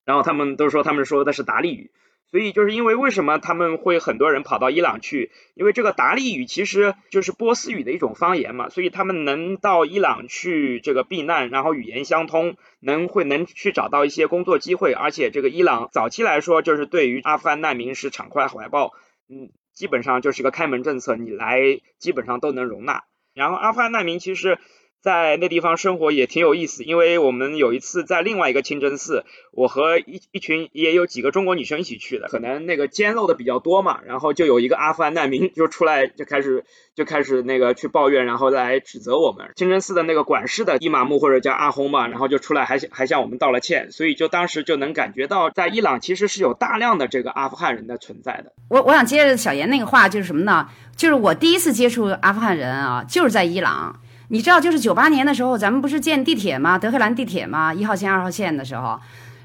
[0.06, 1.92] 然后他们都说他们说的是达利语。
[2.30, 5.32] 所以就是因为为什么他们会很多人跑到伊朗去？
[5.54, 14.92] 因为这个达利语其实就是波斯语的一种方言嘛，所以他们能到伊朗去这个避难，然后语言相通，能会能去找到一些工作机会。
[14.92, 18.92] 而且这个伊朗早期来说，就是对于阿富汗难民是敞开怀抱，
[19.30, 23.06] 嗯，基本上就是一个开门政策，你来基本上都能容纳。
[23.34, 24.58] 然后阿富汗难民其实。
[25.02, 48.52] 在那地方生活也挺有意思，因为我们有一次在另外一个清真寺，我和一一群也有几个中国女生一起去的，可能那个奸漏的比较多嘛，然后就有一个阿富汗难民就出来就开始就开始那个去抱怨，然后来指责我们清真寺的那个管事的伊玛目或者叫阿訇嘛，然后就出来还还向我们道了歉，所以就当时就能感觉到在伊朗其实是有大量的这个阿富汗人的存在的。
[48.70, 50.68] 我我想接着小严那个话就是什么呢？
[50.98, 54.02] 就是我第一次接触阿富汗人啊，就是在伊朗。
[54.30, 56.78] 你知道，就是九八年的时候，咱们不是建地铁吗？
[56.78, 57.74] 德黑兰地铁吗？
[57.74, 59.00] 一号线、二号线的时候，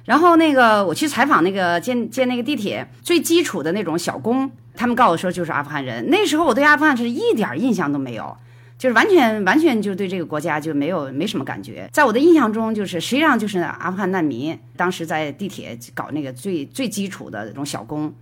[0.06, 6.10] 然后那个我去采访那个建建那个地铁最基础的那种小工，他们告诉我说就是阿富汗人。
[6.10, 8.36] 那时候我对阿富汗是一点印象都没有，
[8.76, 11.88] 就是完全完全就对这个国家就没有没什么感觉。
[11.92, 18.12] 在我的印象中，就是实际上就是阿富汗难民，当时在地铁搞那个最最基础的那种小工。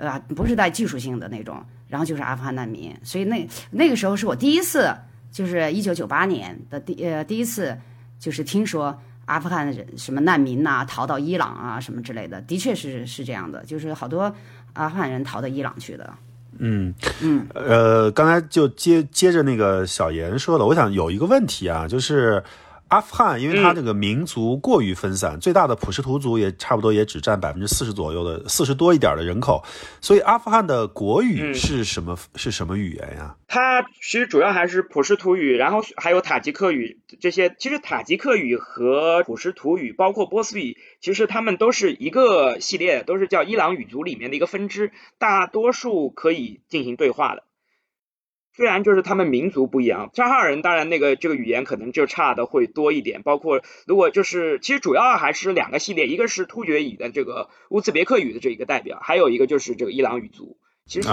[0.00, 2.94] 呃，不是带技术性的那种，然后就是阿富汗难民。
[3.02, 4.94] 所以那那个时候是我第一次，
[5.30, 7.76] 就是一九九八年的第呃第一次，
[8.18, 14.34] 就是听说阿富汗什么难民呐、逃到伊朗啊什么之类的，的确是是这样的，就是好多
[14.72, 16.12] 阿富汗人逃到伊朗去的。
[16.58, 22.42] 嗯嗯，呃，刚才就接接着那个小严说的，我想有一个问题啊，就是。
[22.88, 29.62] 阿富汗，因为它这个民族过于分散，最大的普什图族也差不多也只占百分之四十左右的四十多一点的人口，
[30.00, 32.16] 所以阿富汗的国语是什么？
[32.34, 33.36] 是什么语言呀？
[33.46, 37.54] 它其实主要还是普什图语，然后还有塔吉克语这些。
[37.58, 47.44] 其实塔吉克语和普什图语，包括波斯语，其实他们都是一个系列，都是叫伊朗语族里面的一个分支，大多数可以进行对话的。
[48.58, 60.58] 虽然就是他们民族不一样，扎哈尔人当然那个这个语言可能就差的会多一点，包括如果就是其实主要还是两个系列，一个是突厥语的这个乌兹别克语的这一个代表，还有一个就是这个伊朗语族。
[60.86, 61.08] 其实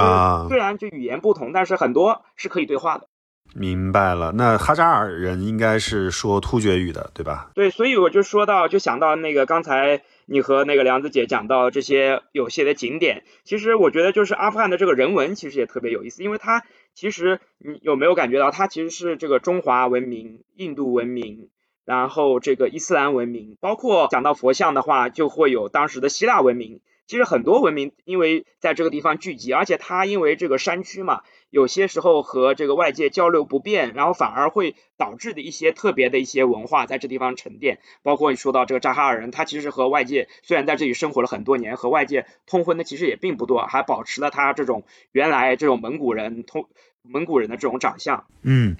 [0.49, 3.07] 虽然就语言不同，但是很多是可以对话的。
[3.53, 7.51] 明白了，那哈扎尔人应该是说突厥语的，对吧？
[7.53, 16.63] 对，所以我就说到，就想到那个刚才你和那个梁子姐讲到这些有些的景点，其实我觉得就是阿富汗的这个人文其实也特别有意思，因为它
[16.95, 21.49] 其实你有没有感觉到，它其实是这个中华文明、印度文明，
[21.83, 26.81] 然后这个伊斯兰文明，包括讲到佛像的话，就会有当时的希腊文明。
[27.07, 37.79] 其实很多文明因为在这个地方聚集，而且它因为这个山区嘛，有些时候和这个外界交流不便，然后反而会导致的一些特别的一些文化在这地方沉淀。
[38.01, 46.67] 包括你说到这个扎哈尔人，他其实和外界虽然在这里生活了很多年，和外界通婚的其实也并不多，还保持了他这种原来这种蒙古人通。
[47.07, 48.75] 蒙古人的这种长相，嗯，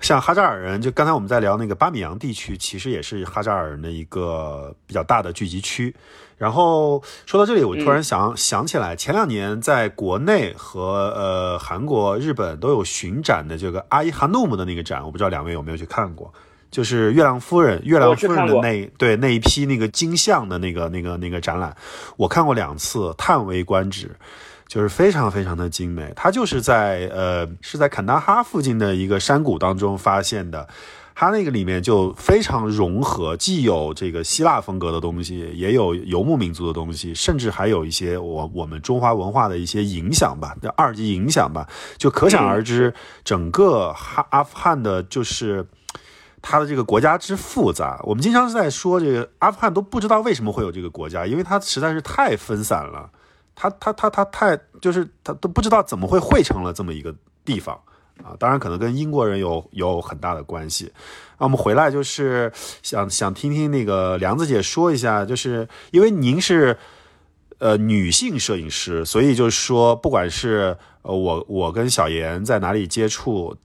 [0.00, 5.94] 像哈扎尔人，就刚才我们在聊那个巴米扬地区，其实也是哈扎尔人的一个比较大的聚集区。
[6.36, 16.32] 然后说到这里，我突然想想起来，前两年在国内和呃韩国、日本都有巡展的这个阿伊哈努姆的那个展，我不知道两位有没有去看过，
[16.70, 21.76] 就是月亮夫人、月亮夫人的那对那一批那个金像的那个那个那个展览，
[22.16, 24.10] 我看过两次，叹为观止。
[24.66, 30.66] 就是非常非常的精美，它就是在呃是在坎大哈附近的一个山谷当中发现的，
[31.14, 45.64] 它那个里面就非常融合，既有这个希腊风格的东西，也有游牧民族的东西，甚至还有一些我我们中华文化的一些影响吧，二级影响吧，就可想而知，整个哈阿富汗的就是
[46.42, 48.00] 它的这个国家之复杂。
[48.02, 53.10] 我们经常是在说这个阿富汗都不知道为什么会有这个国家，因为它实在是太分散了。
[53.54, 57.14] 他他他他太就是他都不知道怎么会汇成了这么一个
[57.44, 57.78] 地方
[58.22, 58.34] 啊！
[58.38, 60.92] 当然可能跟英国人有有很大的关系。
[61.38, 66.76] 那我们回来就是想想听听那个梁子姐说一下，就是因为您是
[67.58, 73.56] 呃女性摄影师，所以就是说不管是呃我我跟小严在哪里接触，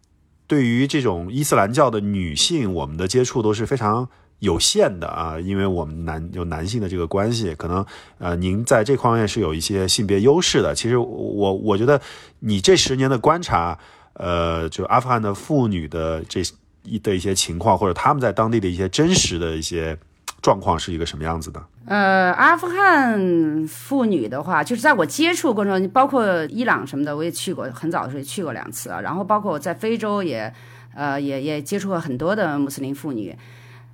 [0.48, 4.10] 对于这种伊斯兰教的女性，我们的接触都是非常。
[4.40, 7.86] 有限的啊，因为我们男有男性的这个关系，可能
[8.18, 10.74] 呃，您在这方面是有一些性别优势的。
[10.74, 12.00] 其实我我觉得
[12.40, 13.78] 你这十年的观察，
[14.14, 16.42] 呃，就阿富汗的妇女的这
[16.84, 19.98] 一的一些情况，或者他们在当地的一些真实的一些
[20.42, 21.62] 状况是一个什么样子的？
[21.86, 29.02] 呃，阿富汗妇女的话，就是在我接触过程中，包括伊朗什么的，我也去过，很早的时候去过两次啊。
[29.02, 30.54] 然后包括我在非洲也
[30.96, 33.36] 呃也也接触过很多的穆斯林妇女。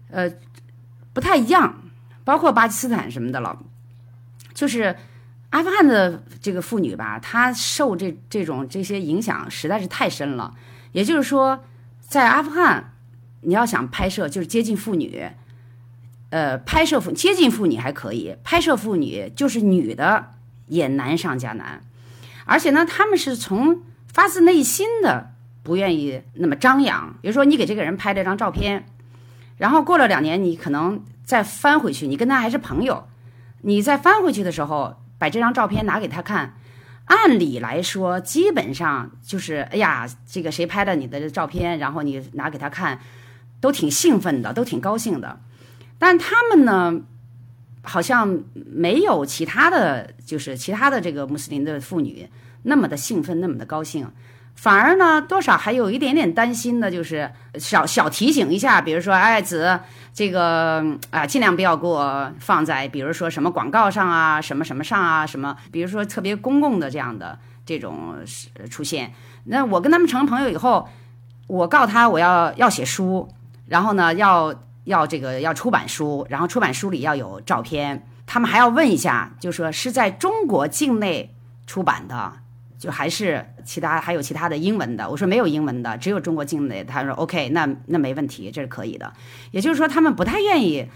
[0.10, 0.32] 呃，
[1.13, 1.82] 不太一样，
[2.24, 3.58] 包括巴基斯坦什么的了，
[4.54, 4.96] 就是
[5.50, 10.54] 阿富汗的这个妇女吧，她受这这种这些影响实在是太深了。
[10.91, 11.63] 也就是说，
[12.00, 12.94] 在阿富汗，
[13.41, 15.30] 你要想拍摄，就是接近妇女，
[16.30, 20.32] 呃，拍摄妇接近妇女还可以，拍摄妇女就是女的
[20.68, 21.82] 也难上加难，
[22.46, 23.82] 而且呢，他们是从
[24.13, 27.15] 发自内心的不愿意那么张扬。
[27.22, 28.86] 比如说，你给这个人拍了张照片。
[29.58, 33.08] 然后过了两年，你可能再翻回去，你跟他还是朋友，
[33.62, 36.54] 你再翻回去的时候，把这张照片拿给他看，
[37.06, 43.00] 按理来说，基本上就是，哎呀，这个谁拍的你的照片，然后你拿给他看，
[43.62, 45.39] 都挺兴奋的，都挺高兴的。
[45.97, 47.01] 但他们呢，
[47.82, 52.28] 好像没有其他的就是其他的这个穆斯林的妇女
[52.64, 54.12] 那么的兴奋，那么的高兴。
[54.56, 59.80] 反而呢，多少还有一点点担心的，就是小小提醒一下，比如说，哎，子，
[60.14, 68.16] 这个啊，尽量不要给我放在，比如说什么广告上啊，什么什么上啊，什么，比如说特别公共的这样的这种
[68.72, 69.14] 出现。
[69.43, 70.88] 那我跟他们成了朋友以后，
[71.47, 73.30] 我告诉他我要要写书，
[73.68, 74.53] 然后呢，要
[74.86, 81.32] 要这个要出版书，然后出版书里要有照片，他们还要问一下，就说是在中国境内。
[81.68, 82.32] 出版的，
[82.78, 85.09] 就还是其他还有其他的英文的。
[85.09, 86.84] 我说没有英文的，只有中国境内。
[86.84, 89.11] 他说 OK，那那没问题，这是可以的。
[89.51, 90.88] 也就是说，他们不太愿意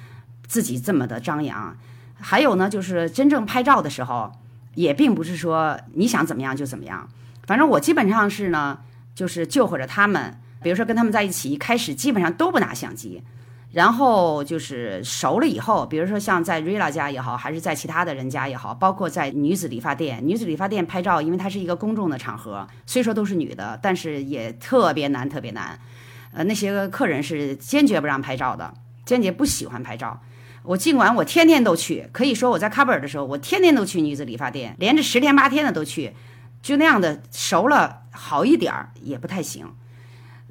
[0.48, 1.76] 自己这么的张扬。
[2.20, 4.32] 还有呢，就是真正拍照的时候，
[4.76, 7.08] 也并不是说你想怎么样就怎么样。
[7.48, 8.80] 反正我基本上是呢，
[9.16, 10.38] 就是救活着他们。
[10.62, 13.24] 比如说跟他们在一起，一开始基本上都不拿相机。
[13.72, 25.80] 然后就是熟了以后，比如说像在瑞拉家也好，还是在其他的人家也好，包括在女子理发店，女子理发店拍照，因为它是一个公众的场合，虽说都是女的，但是也特别难，特别难。
[26.32, 28.74] 呃，那些客人是坚决不让拍照的，
[29.06, 30.20] 坚决不喜欢拍照。
[30.64, 36.14] 我尽管我天天都去，可以说我在喀布尔的时候，我天天都去女子理发店，连着十天八天的都去，
[36.62, 39.74] 就那样的熟了好一点儿也不太行。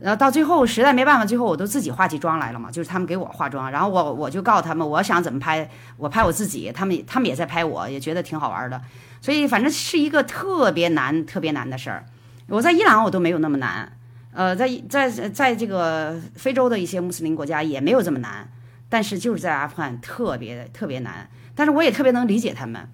[0.01, 8.81] 然后到最后实在没办法，最后我都自己化起妆来了嘛，就是他们给我化妆，然后我我就告诉他们，我想怎么拍，我拍我自己，他们他们也在拍我，也觉得挺好玩的，
[9.21, 12.07] 所以反正是一个特别难、特别难的事儿。
[12.47, 13.93] 我在伊朗我都没有那么难，
[14.33, 18.49] 呃，在在在这个非洲的一些穆斯林国家也没有这么难，
[18.89, 21.29] 但是就是在阿富汗特别特别难。
[21.57, 22.89] 但是我也特别能理解他们，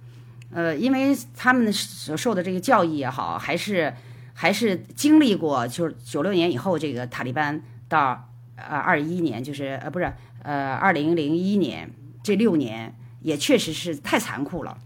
[0.55, 3.93] 呃，因为他们所受的这个教育也好，还是。
[4.35, 10.13] 还是经历过，就是九六年以后，这个塔利班到呃二一年，就是呃不是
[10.43, 11.91] 呃二零零一年
[12.23, 14.77] 这六年，也确实是太残酷了，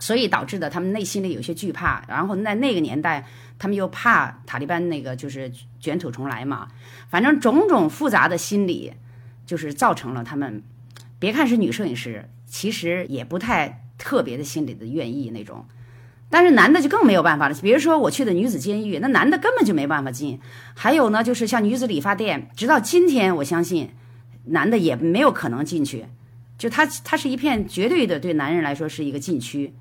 [0.00, 3.26] 所以导致的他们内心里有些惧怕，然后在那个年代，
[3.58, 6.68] 他们又怕塔利班那个就是卷土重来嘛，
[7.08, 8.94] 反正种种复杂的心理，
[9.44, 10.62] 就是造成了他们，
[11.18, 15.66] 别看是女摄影师，其实也不太特别的心里的愿意那种。
[16.30, 20.40] 但是男的就更没有办法了，比如说我去的女子监狱，那男的根本就没办法进。
[20.74, 23.90] 还有呢，就是像女子理发店，直到今天，我相信
[24.46, 26.06] 男的也没有可能进去。
[26.58, 29.72] 就他，他是一片绝对的对男人来说是一个禁区，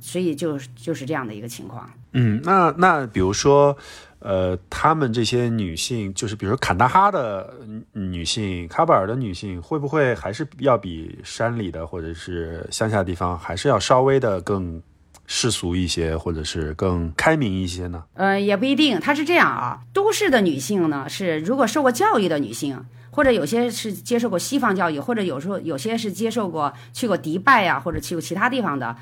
[0.00, 1.88] 所以就就是这样的一个情况。
[2.12, 3.76] 嗯，那那比如说，
[4.18, 7.54] 呃，他们这些女性，就是比如说坎大哈的
[7.92, 14.82] 女性、喀布尔的女性，会不会还是要比山里的或者是乡下地方还是要稍微的更？
[15.30, 18.02] 世俗一些，或者是更开明一些呢？
[18.14, 18.98] 呃，也不一定。
[18.98, 28.96] 她是这样啊，都市的女性呢，是如果受过教育的女性，或者有些是接受过西方教育，或者有时候有些是接受过去过迪拜呀，或者去过其他地方的，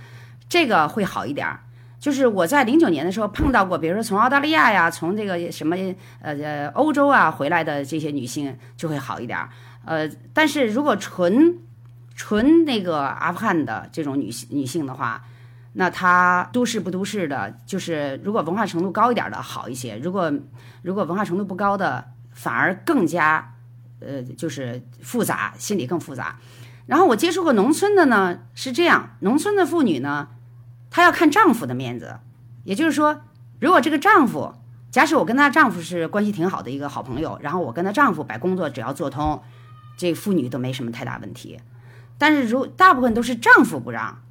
[0.49, 1.47] 这个会好一点。
[2.01, 5.77] 就是我在零九年的时候碰到过，比如说从澳大利亚呀，从这个什么
[6.20, 9.39] 呃呃欧洲啊回来的这些女性就会好一点。
[9.85, 11.57] 呃，但是如果纯
[12.16, 15.24] 纯那个阿富汗的这种女性女性的话，
[15.79, 20.33] 那他都市不都市的，就是如果文化程度高一点的好一些，如果
[20.81, 22.03] 如果文化程度不高的，
[22.33, 23.53] 反而更加，
[24.01, 26.39] 呃，就是复杂，心理更复杂。
[26.87, 30.29] 然后我接触过农村的呢，是这样，农村的妇女呢，
[30.91, 32.20] 她要看丈夫的面子，
[32.64, 33.20] 也就是说，
[33.61, 34.55] 如果这个丈夫，
[34.91, 39.43] 假使我跟她丈夫是关系挺好的一个好朋友，然后我跟她丈夫把工作只要做通，
[39.99, 41.61] 这妇女都没什么太大问题。
[42.16, 44.22] 但是如大部分都是丈夫不让。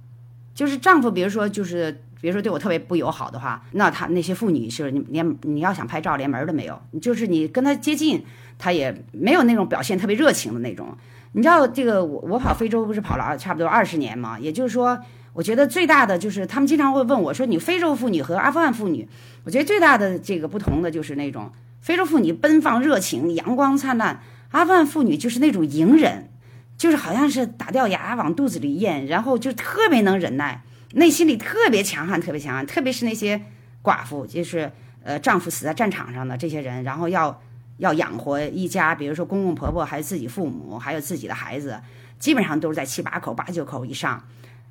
[0.56, 1.92] 就是丈夫，比如说，就是
[2.22, 8.24] 比如说对我特别不友好的话，那他那些妇女是连你要想拍照连门都没有，就是你跟他接近，
[8.58, 10.98] 他也没有那种表现特别热情的那种。
[11.34, 14.40] 你知道这个我我跑非洲不是跑了差不多二十年嘛？
[14.40, 14.98] 也就是说，
[15.34, 19.06] 我觉得最大的就是他们经常会问我说，你非洲妇女和阿富汗妇女，
[19.44, 21.52] 我觉得最大的这个不同的就是那种
[21.82, 26.30] 非洲妇女奔放热情、阳光灿烂，阿富汗妇女就是那种隐忍。
[26.78, 30.62] 就是好像是打掉牙往肚子里咽，然后就特别能忍耐，
[30.96, 32.66] 内心里特别强悍，特别强悍。
[32.66, 33.42] 特别是那些
[33.82, 34.70] 寡妇，就是
[35.02, 37.42] 呃丈夫死在战场上的这些人，然后要
[37.78, 41.80] 要养活一家，比如说公公婆婆，还有自己父母，还有自己的孩子，
[42.20, 44.22] 基本上都是在七八口、八九口以上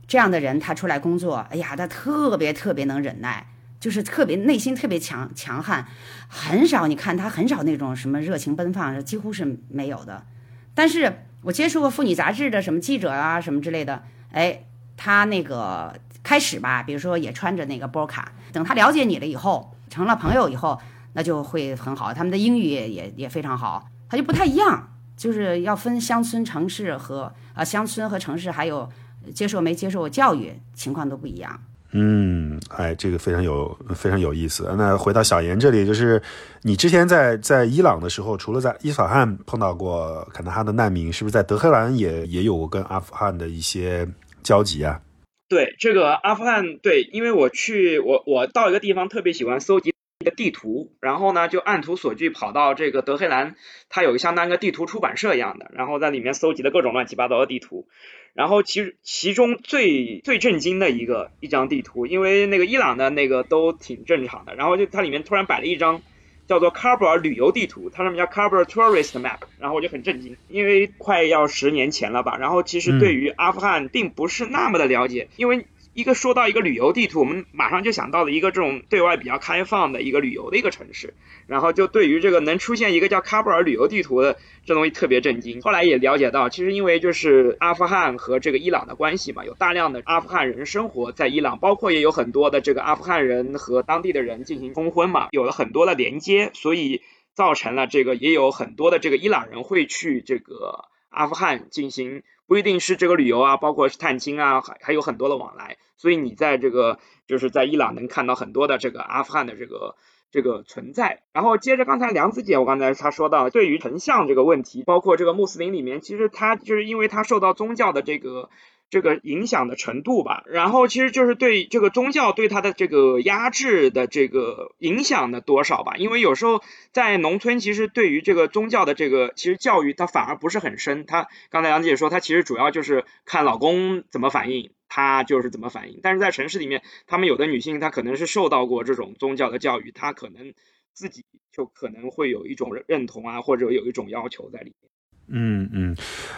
[0.06, 3.46] 这样的人，他出来工作，哎呀，他特别特别能忍耐，
[3.80, 5.86] 就是特别内心特别强强悍，
[6.28, 10.26] 很少你看他很少那种什么热情奔放，几乎是没有的，
[10.74, 11.20] 但是。
[11.44, 14.64] 我接触过妇女杂志的什么记者啊，什么之类的，哎，
[14.96, 20.80] 他那个开始吧，比如说也穿着那个波卡，等他了解你了以后，成了朋友以后，
[21.12, 22.14] 那就会很好。
[22.14, 24.88] 他们的英语也也非常好，他就不太一样，
[25.18, 28.90] 就是要分乡村、城市和啊乡村和城市，还有
[29.34, 31.60] 接受没接受教育情况都不一样。
[31.96, 34.68] 嗯，哎，这个非常有非常有意思。
[34.76, 36.20] 那回到小严这里，就是
[36.62, 44.08] 你之前在在伊朗的时候，除了在伊斯法罕碰到过坎大哈的难民，是不是在德黑兰也也有过跟阿富汗的一些
[44.42, 45.00] 交集啊？
[45.48, 53.54] 对，这个阿富汗，对，因为我去我我到一个地方特别喜欢搜集一个地图，然后呢就按图索骥跑到这个德黑兰，
[53.88, 57.86] 它有相当一个地图出版社一样的，然后在里面搜集的各种乱七八糟的地图，
[58.34, 66.02] 然后其实其中最最震惊的一个一张地图，因为那个伊朗的那个都挺正常的，然后就它里面突然摆了一张。
[66.46, 75.64] 叫做喀布尔旅游地图，它上面叫喀布尔 Tourist Map，然后我就很震惊，因为快要十年前了吧，然后其实对于阿富汗并不是那么的了解，因为。
[75.94, 81.14] 一个说到一个旅游地图，我们马上就想到了一个这种对外比较开放的一个旅游的一个城市，
[81.46, 84.36] 然后就对于这个能出现一个叫喀布尔旅游地图的
[84.66, 85.62] 这东西特别震惊。
[85.62, 97.02] 后来也了解到，其实因为就是阿富汗和这个伊朗的关系嘛，有大量的阿富汗人生活在伊朗，包括也有很多的这个阿富汗人和当地的人进行通婚嘛，有了很多的连接，所以
[97.34, 102.24] 造成了这个也有很多的这个伊朗人会去这个阿富汗进行。
[102.46, 109.96] 不一定是这个旅游啊，包括是探亲啊，还还有很多的往来，所以你在这个就是在伊朗能看到很多的这个阿富汗的这个
[110.30, 111.22] 这个存在。
[111.32, 118.50] 然后接着刚才梁子姐，我刚才她说到对于丞相这个问题，包括这个穆斯林里面，其实他就是因为他受到宗教的这个。
[118.90, 126.62] 这个影响的程度吧，然后其实就是对这个宗教对他的这个压制的这个影响的多少吧，因为有时候
[126.92, 131.06] 在农村，其实对于这个宗教的这个其实教育，它反而不是很深。
[131.06, 135.98] 它刚才杨姐说，他其实主要就是看老公怎么反应，她就是怎么反应。
[136.00, 140.54] 但是在城市里面，他们有的女性她可能是受到过这种宗教的教育，她可能
[140.92, 144.93] 自己就可能会有一种认同啊，或者有一种要求在里面。
[145.28, 145.96] 嗯嗯，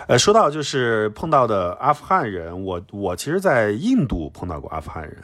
[0.08, 5.16] 呃，说到就是碰到的阿富汗人，我我其实，在印度碰到过阿富汗人，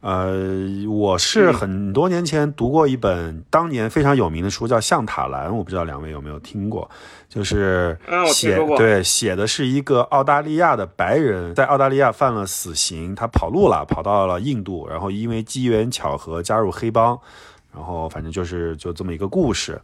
[0.00, 6.90] 呃，我是很多年前读过一本当年非常有名的书，叫《象塔兰》，我不知道两位有没有听过，
[7.28, 17.18] 就是写对写的是一个澳大利亚的白人在澳大利亚犯了死刑，他跑路了，跑到了印度，然后因为机缘巧合加入黑帮，
[17.74, 19.80] 然后反正就是就这么一个故事。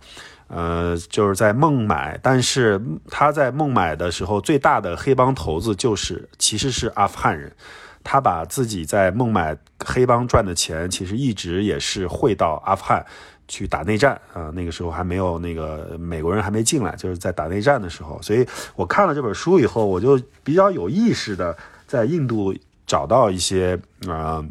[0.52, 7.54] 呃，就是在孟买，但是他在孟买的时候，最大的黑帮头子就是其实是阿富汗人，
[8.02, 13.06] 他把自己在孟买黑帮赚的钱，其实一直也是汇到阿富汗
[13.46, 14.50] 去打内战啊。
[14.52, 18.20] 那个时候还没有那个美国人还没进来，就是在打内战的时候。
[18.20, 18.44] 所以
[18.74, 22.52] 我看了这本书以后，我就比较有意识的在印度
[22.88, 23.78] 找到一些
[24.08, 24.44] 啊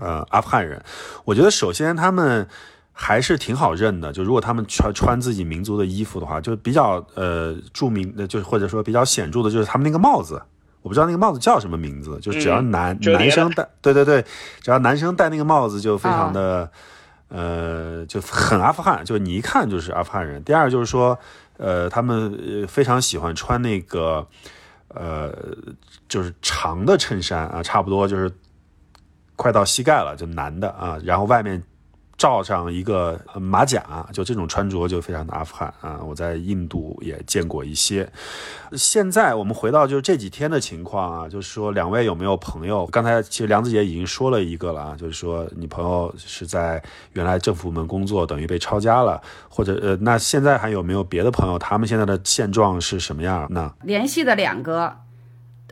[0.00, 0.82] 呃阿富汗人。
[1.24, 2.48] 我觉得首先他们。
[2.96, 10.40] 还是挺好认的，就如果他们穿穿自己民族的衣服的话，就比较呃著名的，就是或者说比较显著的，就是他们那个帽子，
[10.80, 14.24] 我不知道那个帽子叫什么名字，就只要男男生戴，对对对，
[14.60, 16.70] 只要男生戴那个帽子就非常的
[17.26, 20.40] 呃就很阿富汗，就你一看就是阿富汗人。
[20.44, 21.18] 第二就是说，
[21.56, 24.24] 呃，他们非常喜欢穿那个
[24.86, 25.34] 呃
[26.08, 28.30] 就是长的衬衫啊，差不多就是
[29.34, 31.60] 快到膝盖了，就男的啊，然后外面。
[32.16, 36.00] 罩上一个马甲，就这种穿着就非常的阿富汗啊！
[36.04, 38.08] 我在印度也见过一些。
[38.72, 42.86] 现在我们回到就是这几天的情况啊，就是说两位有没有朋友？
[42.86, 51.58] 刚才其实梁子姐已经说了一个了啊，就是说你朋友是在原来政府部门工作，等于被抄家了，或者呃，那现在还有没有别的朋友？
[51.58, 53.46] 他们现在的现状是什么样？
[53.50, 54.96] 那联系的两个，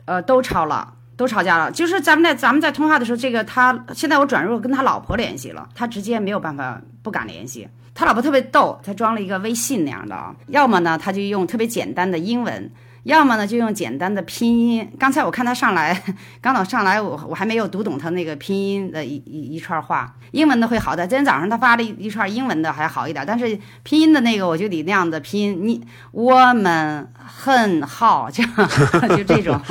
[0.05, 0.93] 呃，都抄了。
[1.15, 7.67] 都吵架了，就是咱们在咱们在通话的时候，这个他现在我转入跟他老婆联系了，他直接没有办法不敢联系。
[7.95, 12.71] 他老婆特别逗，他装了一个微信那样的啊，要么呢他就用特别简单的英文，
[13.03, 14.91] 要么呢就用简单的拼音。
[14.97, 16.01] 刚才我看他上来，
[16.41, 21.05] 刚早上来我我还没有读懂他那个拼音的一一一串话，英文的会好的。
[21.05, 25.79] 今天早上他发了一一串英文的还好一点，但是拼音的那个我就得那样的拼，你
[26.11, 29.61] 我们很好，这 样就这种。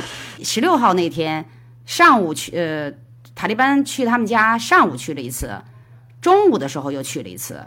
[0.43, 1.45] 十六号那天
[1.85, 2.91] 上午去，呃，
[3.33, 5.61] 塔利班去他们家，上午去了一次，
[6.21, 7.65] 中午的时候又去了一次，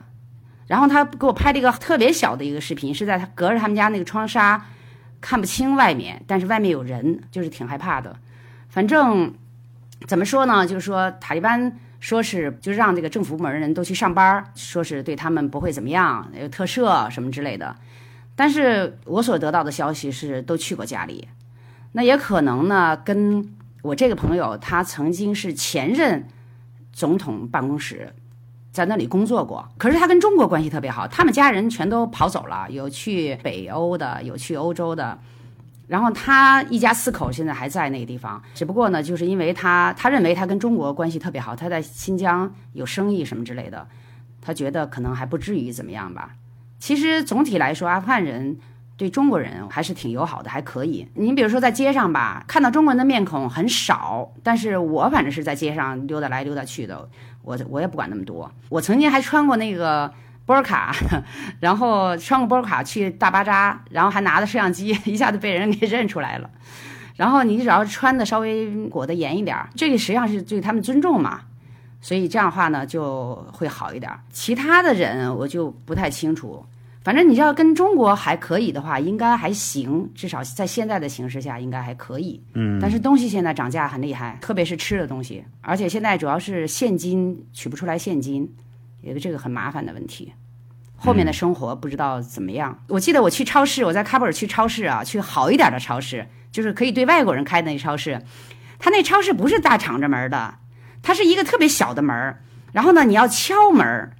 [0.66, 4.66] 然后他给我拍了一个特别小的一个视频，是在他隔着他们家那个窗纱，
[5.20, 8.16] 看不清外面，但是外面有人，就是挺害怕的。
[8.68, 9.34] 反正
[10.06, 17.74] 怎么说呢，就是说塔利班说是就让这个政府部门的人都去上班，说是对他们不会怎么样，有特赦什么之类的。
[18.34, 21.26] 但是我所得到的消息是都去过家里。
[21.96, 26.28] 那也可能呢，跟我这个朋友，他曾经是前任
[26.92, 28.12] 总统办公室，
[28.70, 29.66] 在那里工作过。
[29.78, 35.18] 可是他跟中国关系特别好，他们家人全都跑走了，有去北欧的，有去欧洲的。
[35.88, 43.88] 然后他一家四口现在还在那个地方，只不过呢，就是因为他他认为他跟中国关系特别好，他在新疆有生意什么之类的，
[44.42, 46.34] 他觉得可能还不至于怎么样吧。
[46.78, 48.58] 其实总体来说，阿富汗人。
[48.96, 51.06] 对中国人还是挺友好的，还可以。
[51.14, 57.08] 你比如说在街上吧，看到中国人的面孔很少，但是我反正是在街上溜达来溜达去的，
[57.42, 58.50] 我我也不管那么多。
[58.70, 60.10] 我曾经还穿过那个
[60.46, 60.94] 波尔卡，
[61.60, 66.48] 然后穿过波尔卡去大巴扎，然后还拿着摄像机， 一下子被人给认出来了。
[67.16, 71.40] 然后你只要穿的稍微裹得严一点，这个实际上是对他们尊重嘛，
[72.00, 74.10] 所以这样的话呢就会好一点。
[74.30, 76.64] 其他的人我就不太清楚。
[77.06, 82.42] 反正你要跟中国还可以的话，应该还行，至少在现在的形势下应该还可以。
[82.54, 88.52] 嗯，但是东西现在涨价很厉害，特别是吃的东西，而且现在主要是现金取不出来现金，
[89.02, 90.32] 有个这个很麻烦的问题。
[90.96, 92.76] 后面的生活不知道怎么样。
[92.88, 98.20] 我记得我去超市，我在喀布尔去超市啊，去好一点的超市，就是可以对外国人开的那超市，
[98.80, 100.56] 他那超市不是大敞着门的，
[101.02, 102.42] 它是一个特别小的门儿
[102.72, 104.10] 然后呢你要敲门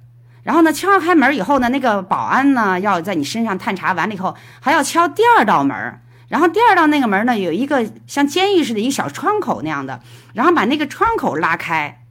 [0.47, 9.99] 然后呢，敲开门以后呢，那个保安呢要在你身上探查完了以后，还要敲第二道门然后第二道那个门呢有一个像监狱似的一个小窗口那样的，
[10.33, 12.05] 然后把那个窗口拉开。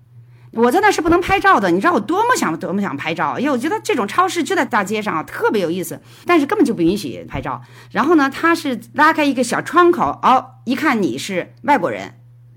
[0.53, 7.63] 我在那是不能拍照的，你知道我多么想多么想拍照，因为我觉得这种超市就在大街上啊特别有意思，但是根本就不允许拍照。
[7.91, 12.13] 然后呢，他是拉开一个小窗口，哦，一看你是外国人，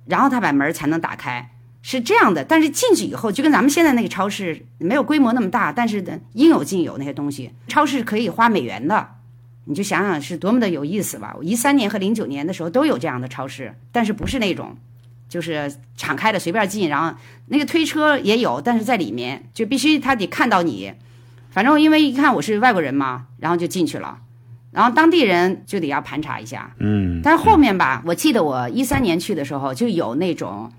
[0.07, 1.51] 然后他把门才能打开。
[1.81, 7.51] 是这样的，但是进去以后就跟咱们现在那个超市没有规模那么大，但是呢应有尽有那些东西。
[7.69, 9.07] 超市可以花美元的，
[9.63, 11.33] 你就想想是多么的有意思吧。
[11.37, 14.75] 我一三年和零九年的时候都有这样的超市，但是不是那种，
[15.29, 17.17] 就是敞开的随便进，然后
[17.47, 20.91] 那个推车也有，但是在里面就必须他得看到你。
[21.49, 24.19] 反正因为一看我是外国人嘛，然后就进去了，
[24.71, 26.75] 然后当地人就得要盘查一下。
[26.79, 30.69] 嗯，但是后面吧，我记得我一三年去的时候就有那种。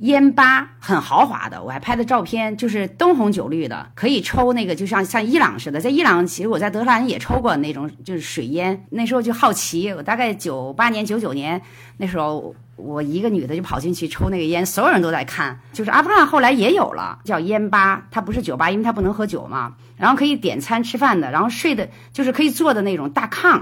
[0.00, 5.78] 烟吧很豪华的，我还拍的照片，就是灯红酒绿的，可以抽那个，就像像伊朗似的。
[5.78, 8.86] 在伊朗，其实我在德黑兰也抽过那种，就是水烟。
[8.90, 11.60] 那时候就好奇，我大概九八年、九九年
[11.98, 15.60] 那时候，我一个女的就跑进去抽那个烟，所有人都在看。
[15.74, 19.74] 就是阿富汗后来也有了，叫烟吧，它不是酒吧，因为它不能喝酒嘛。
[19.98, 23.60] 然后可以点餐吃饭的，然后睡的，就是可以坐的那种大炕，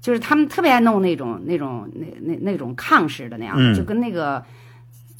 [0.00, 4.44] 就是他们特别爱弄那种那种那那那种炕式的那样，就跟那个。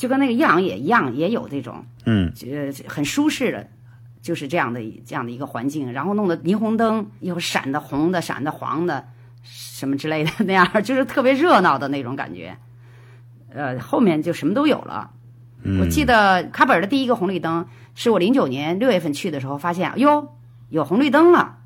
[0.01, 3.68] 就跟那个伊朗也一样，也有这种，嗯，呃，很舒适的，
[4.22, 9.05] 就是这样的这样的一个环境，然后弄得霓虹灯又闪的红的，闪的黄的，
[9.42, 12.57] 什么之类的那样，就是特别热闹的那种感觉。
[13.53, 15.11] 呃，后面就什么都有了。
[15.78, 20.32] 我记得喀布尔的第一个红绿灯是我零九年六月份去的时候发现，哟，
[20.70, 21.59] 有红绿灯了，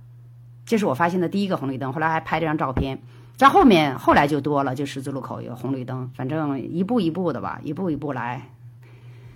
[0.66, 1.92] 这是我发现的第一个红绿灯。
[1.92, 2.98] 后来还拍了张照片。
[3.36, 8.50] 在后面，后来就多了，就十字路口有红绿灯，反正一步一步的吧，一步一步来，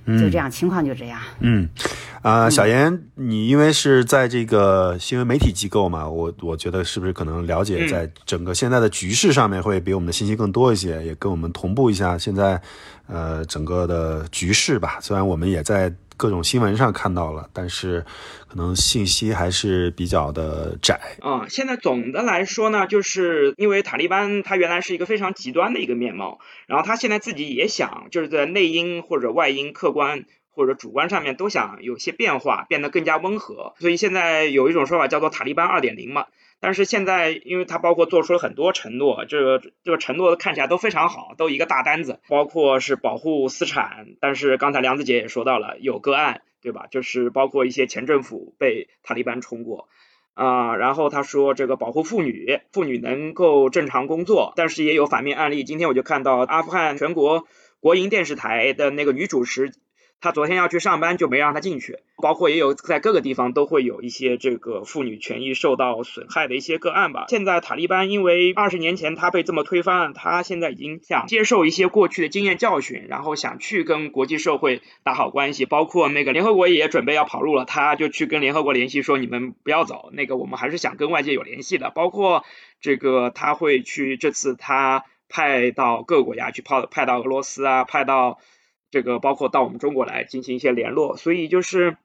[0.06, 1.20] 就这样，情况就这样。
[1.40, 1.68] 嗯，
[2.22, 12.60] 啊，小严，你因为是在这个新闻媒体机构嘛，我我觉得是不是可能了解在整个现在的局势上面会比我们的信息更多一些，也跟我们同步一下现在
[13.08, 14.98] 呃整个的局势吧。
[15.00, 15.92] 虽然我们也在。
[16.18, 18.04] 各种新闻上看到了，但是
[18.48, 21.46] 可能信息还是比较的窄啊。
[21.48, 33.74] 现在总的来说呢，就是因为塔利班它原来是一个非常极端的一个面貌，然后他现在自己也想就是在内因或者外因、客观或者主观上面都想有些变化，变得更加温和。
[33.78, 36.26] 所以现在有一种说法叫做塔利班二点零嘛。
[36.60, 44.16] 但是现在，因为他包括做出了很多承诺，这个这个承诺看起来都非常好，都一个大单子，包括是保护私产。
[44.20, 46.86] 但是刚才梁子姐也说到了，有个案，对吧？
[46.90, 49.88] 就是包括一些前政府被塔利班冲过
[50.34, 50.74] 啊。
[50.74, 55.62] 然后他说这个保护妇女，妇女能够正常工作，但是也有反面案例。
[55.62, 57.46] 今天我就看到阿富汗全国
[57.78, 59.72] 国营电视台的那个女主持。
[60.20, 62.00] 他昨天要去上班，就没让他进去。
[62.20, 67.26] 包括也有在各个地方都会有一些这个妇女权益受到损害的一些个案吧。
[67.28, 75.64] 现在塔利班因为二十年前他被这么推翻，他现在已经想接受一些过去的经验教训，然后想去跟国际社会打好关系。
[75.66, 82.44] 包括那个联合国也准备要跑路了，他就去跟联合国联系说：“你们不要走，那个我们还是想跟外界有联系的。”包括
[82.80, 88.40] 这个他会去这次他派到各个国家去派派到俄罗斯啊，派到。
[88.90, 91.96] 这个包括到我们中国来进行一些联络，所以就是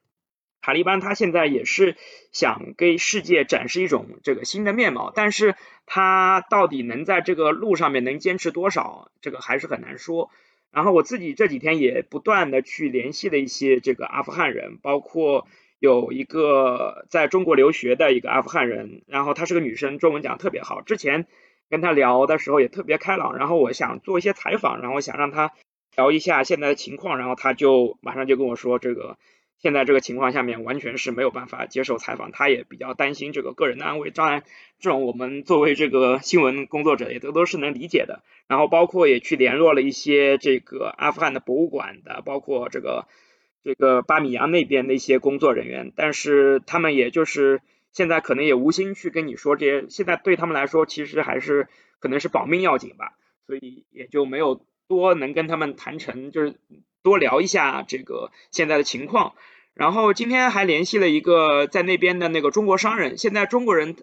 [0.62, 1.96] 塔利班他现在也是
[2.32, 5.56] 想给世界展示一种这个新的面貌，但是
[5.86, 10.30] 他到底能在这个路上面能坚持多少，这个还是很难说。
[10.72, 15.48] 然后我自己这几天也不断的去联系了一些这个阿富汗人，包括
[15.80, 20.82] 有一个在中国留学的一个阿富汗人，然后她是个女生，中文讲特别好。
[20.82, 21.28] 之前
[21.70, 25.52] 跟她聊的时候也特别开朗，然后我想做一些采访，然后想让她。
[25.96, 29.18] 聊一下现在的情况，然后他就马上就跟我说，这个
[29.60, 34.12] 现在这个情况下面完全是没有办法接受采访，他也比较担心这个个人的安危。
[34.12, 34.44] 当然，
[34.80, 38.24] 这种我们作为这个新闻工作者也都都是能理解的。
[38.46, 43.08] 然后包括也去联络了一些这个阿富汗的博物馆的，包括这个
[43.64, 47.62] 这个巴米扬那边的一些工作人员，但是他们也就是
[47.94, 51.70] 现在可能也无心去跟你说这些，现在对他们来说其实还是
[52.00, 53.14] 可能是保命要紧吧，
[53.48, 56.56] 所以也就没有多能跟他们谈成，就是
[57.02, 59.34] 多聊一下这个现在的情况。
[59.74, 63.96] 然后今天还联系了一个在那边的那个中国商人，现在中国人，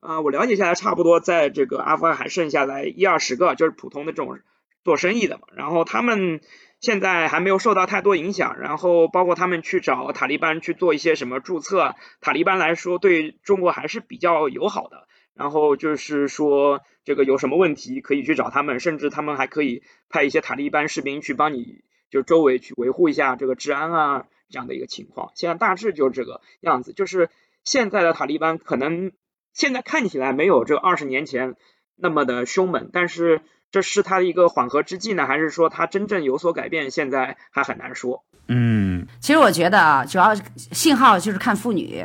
[0.00, 4.38] 啊，我了解下来差不多在这个阿富汗还剩下来一二十个，就是普通的这种
[4.82, 5.42] 做生意的嘛。
[5.54, 6.40] 然后他们
[6.80, 15.06] 现在还没有受到太多影响，然后包括他们去找塔利班去做一些什么注册，塔利班来说对中国还是比较友好的。
[15.40, 24.26] 然后就是说这个有什么问题可以去找他们，甚至他们还可以派一些塔利班士兵去帮你，就周围去维护一下这个治安啊。
[24.52, 26.92] 这样的一个情况，现在大致就是这个样子。
[26.92, 27.30] 就是
[27.62, 29.12] 现在的塔利班可能
[29.54, 31.54] 现在看起来没有这二十年前
[31.94, 36.90] 那么的凶猛，但是这是他的一个缓和之计呢，还是说他真正有所改变？
[36.90, 38.24] 现在还很难说。
[38.48, 42.04] 嗯，其实我觉得啊，主要信号就是看妇女。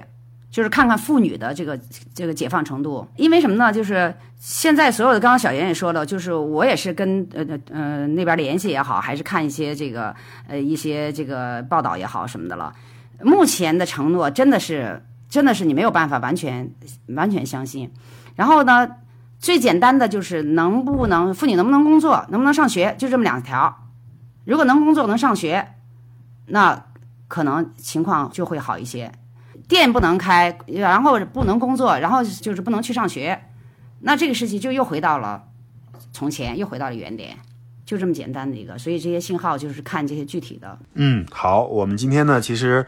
[0.56, 1.78] 就是看看妇女的这个
[2.14, 3.74] 这个解放程度，因为什么呢？
[3.74, 10.16] 就是现在所有的，刚刚小严也说了，就是我也是跟呃呃那边联系也好，还是看一些这个
[10.48, 12.74] 呃一些这个报道也好什么的了。
[13.20, 16.72] 目前的承诺真的是真的是你没有办法完全
[17.08, 17.92] 完全相信。
[18.38, 18.90] 然后呢，
[19.38, 23.90] 最简单的就是能不能妇女能不能工作，能不能上学，就这么两条。
[24.46, 25.68] 如果能工作能上学，
[26.46, 26.86] 那
[27.28, 29.12] 可能情况就会好一些。
[29.68, 33.40] 店不能开，然后不能工作，然后就是不能去上学，
[34.02, 35.44] 那这个事情就又回到了
[36.12, 37.38] 从前，又回到了原点，
[37.86, 38.78] 就这么简单的一个。
[38.78, 40.78] 所以这些信号就是看这些具体的。
[40.94, 42.86] 嗯，好，我们今天呢，其实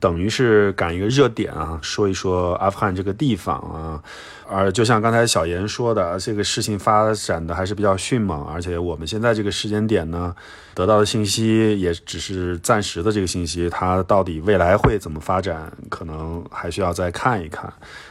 [0.00, 4.02] 等于是赶一个热点啊，说一说阿富汗这个地方啊。
[4.50, 10.34] 而就像刚才小严说的，这个事情发展的还是比较迅猛，而且我们现在这个时间点呢，
[10.74, 17.70] 得到的信息也只是暂时的这个信息，它到底未来会怎么发展，可能还需要再看一看。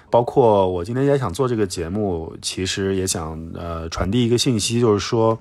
[0.10, 5.40] 包括我今天也想做这个节目，其实也想呃传递一个信息，就是说。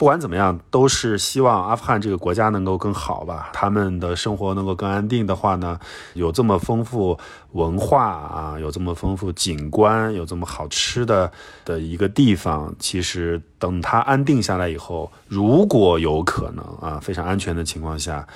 [0.00, 3.50] 不管怎么样，都是希望阿富汗这个国家能够更好吧。
[3.52, 5.78] 他们的生活能够更安定的话呢，
[6.14, 7.18] 有这么丰富
[7.52, 11.30] 文化啊，有这么丰富景观，有这么好吃的
[11.66, 18.26] 的一个地方，其实等它安定下来以后，如果有可能啊，非常安全的情况下。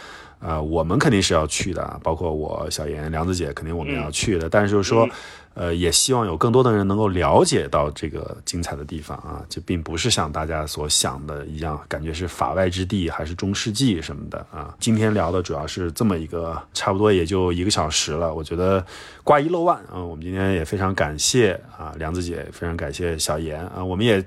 [0.41, 4.47] 呃，我们肯定是要去的，包括我小严、梁子姐，肯定我们要去的。
[4.47, 5.09] 但是就是说，
[5.55, 14.75] 呃，也希望有更多的人能够了解到这个精彩的地方啊，这并不是像大家所想的一样，感觉是法外之地，还是中世纪什么的啊。
[14.79, 18.85] 今天聊的主要是这么一个，差不多也就一个小时了，我觉得
[19.23, 20.03] 挂一漏万啊。
[20.03, 24.25] 我们今天也非常感谢啊，梁子姐，非常感谢小严啊，我们也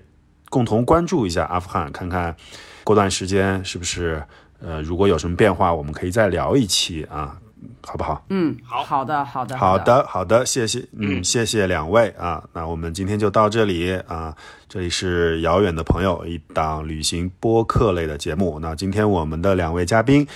[0.49, 2.35] 共同关注一下阿富汗，看看
[2.83, 4.23] 过段时间是不是。
[4.59, 7.37] 呃，如果有什么变化，我们可以再聊一期啊，
[7.81, 8.25] 好不好？
[8.29, 14.35] 嗯，好好的，好的，好的，好的，谢谢，嗯，谢谢两位啊，那我们今天就到这里啊，
[14.67, 18.59] 这里是遥远的朋友一档旅行播客类的节目。
[18.59, 20.27] 那今天我们的两位嘉宾，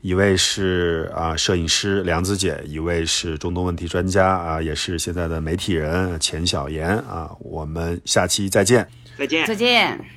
[0.00, 10.10] 一位是啊摄影师梁子姐，一位是中东问题专家啊，也是现在的媒体人钱小妍啊，我们下期再见，再见，再见。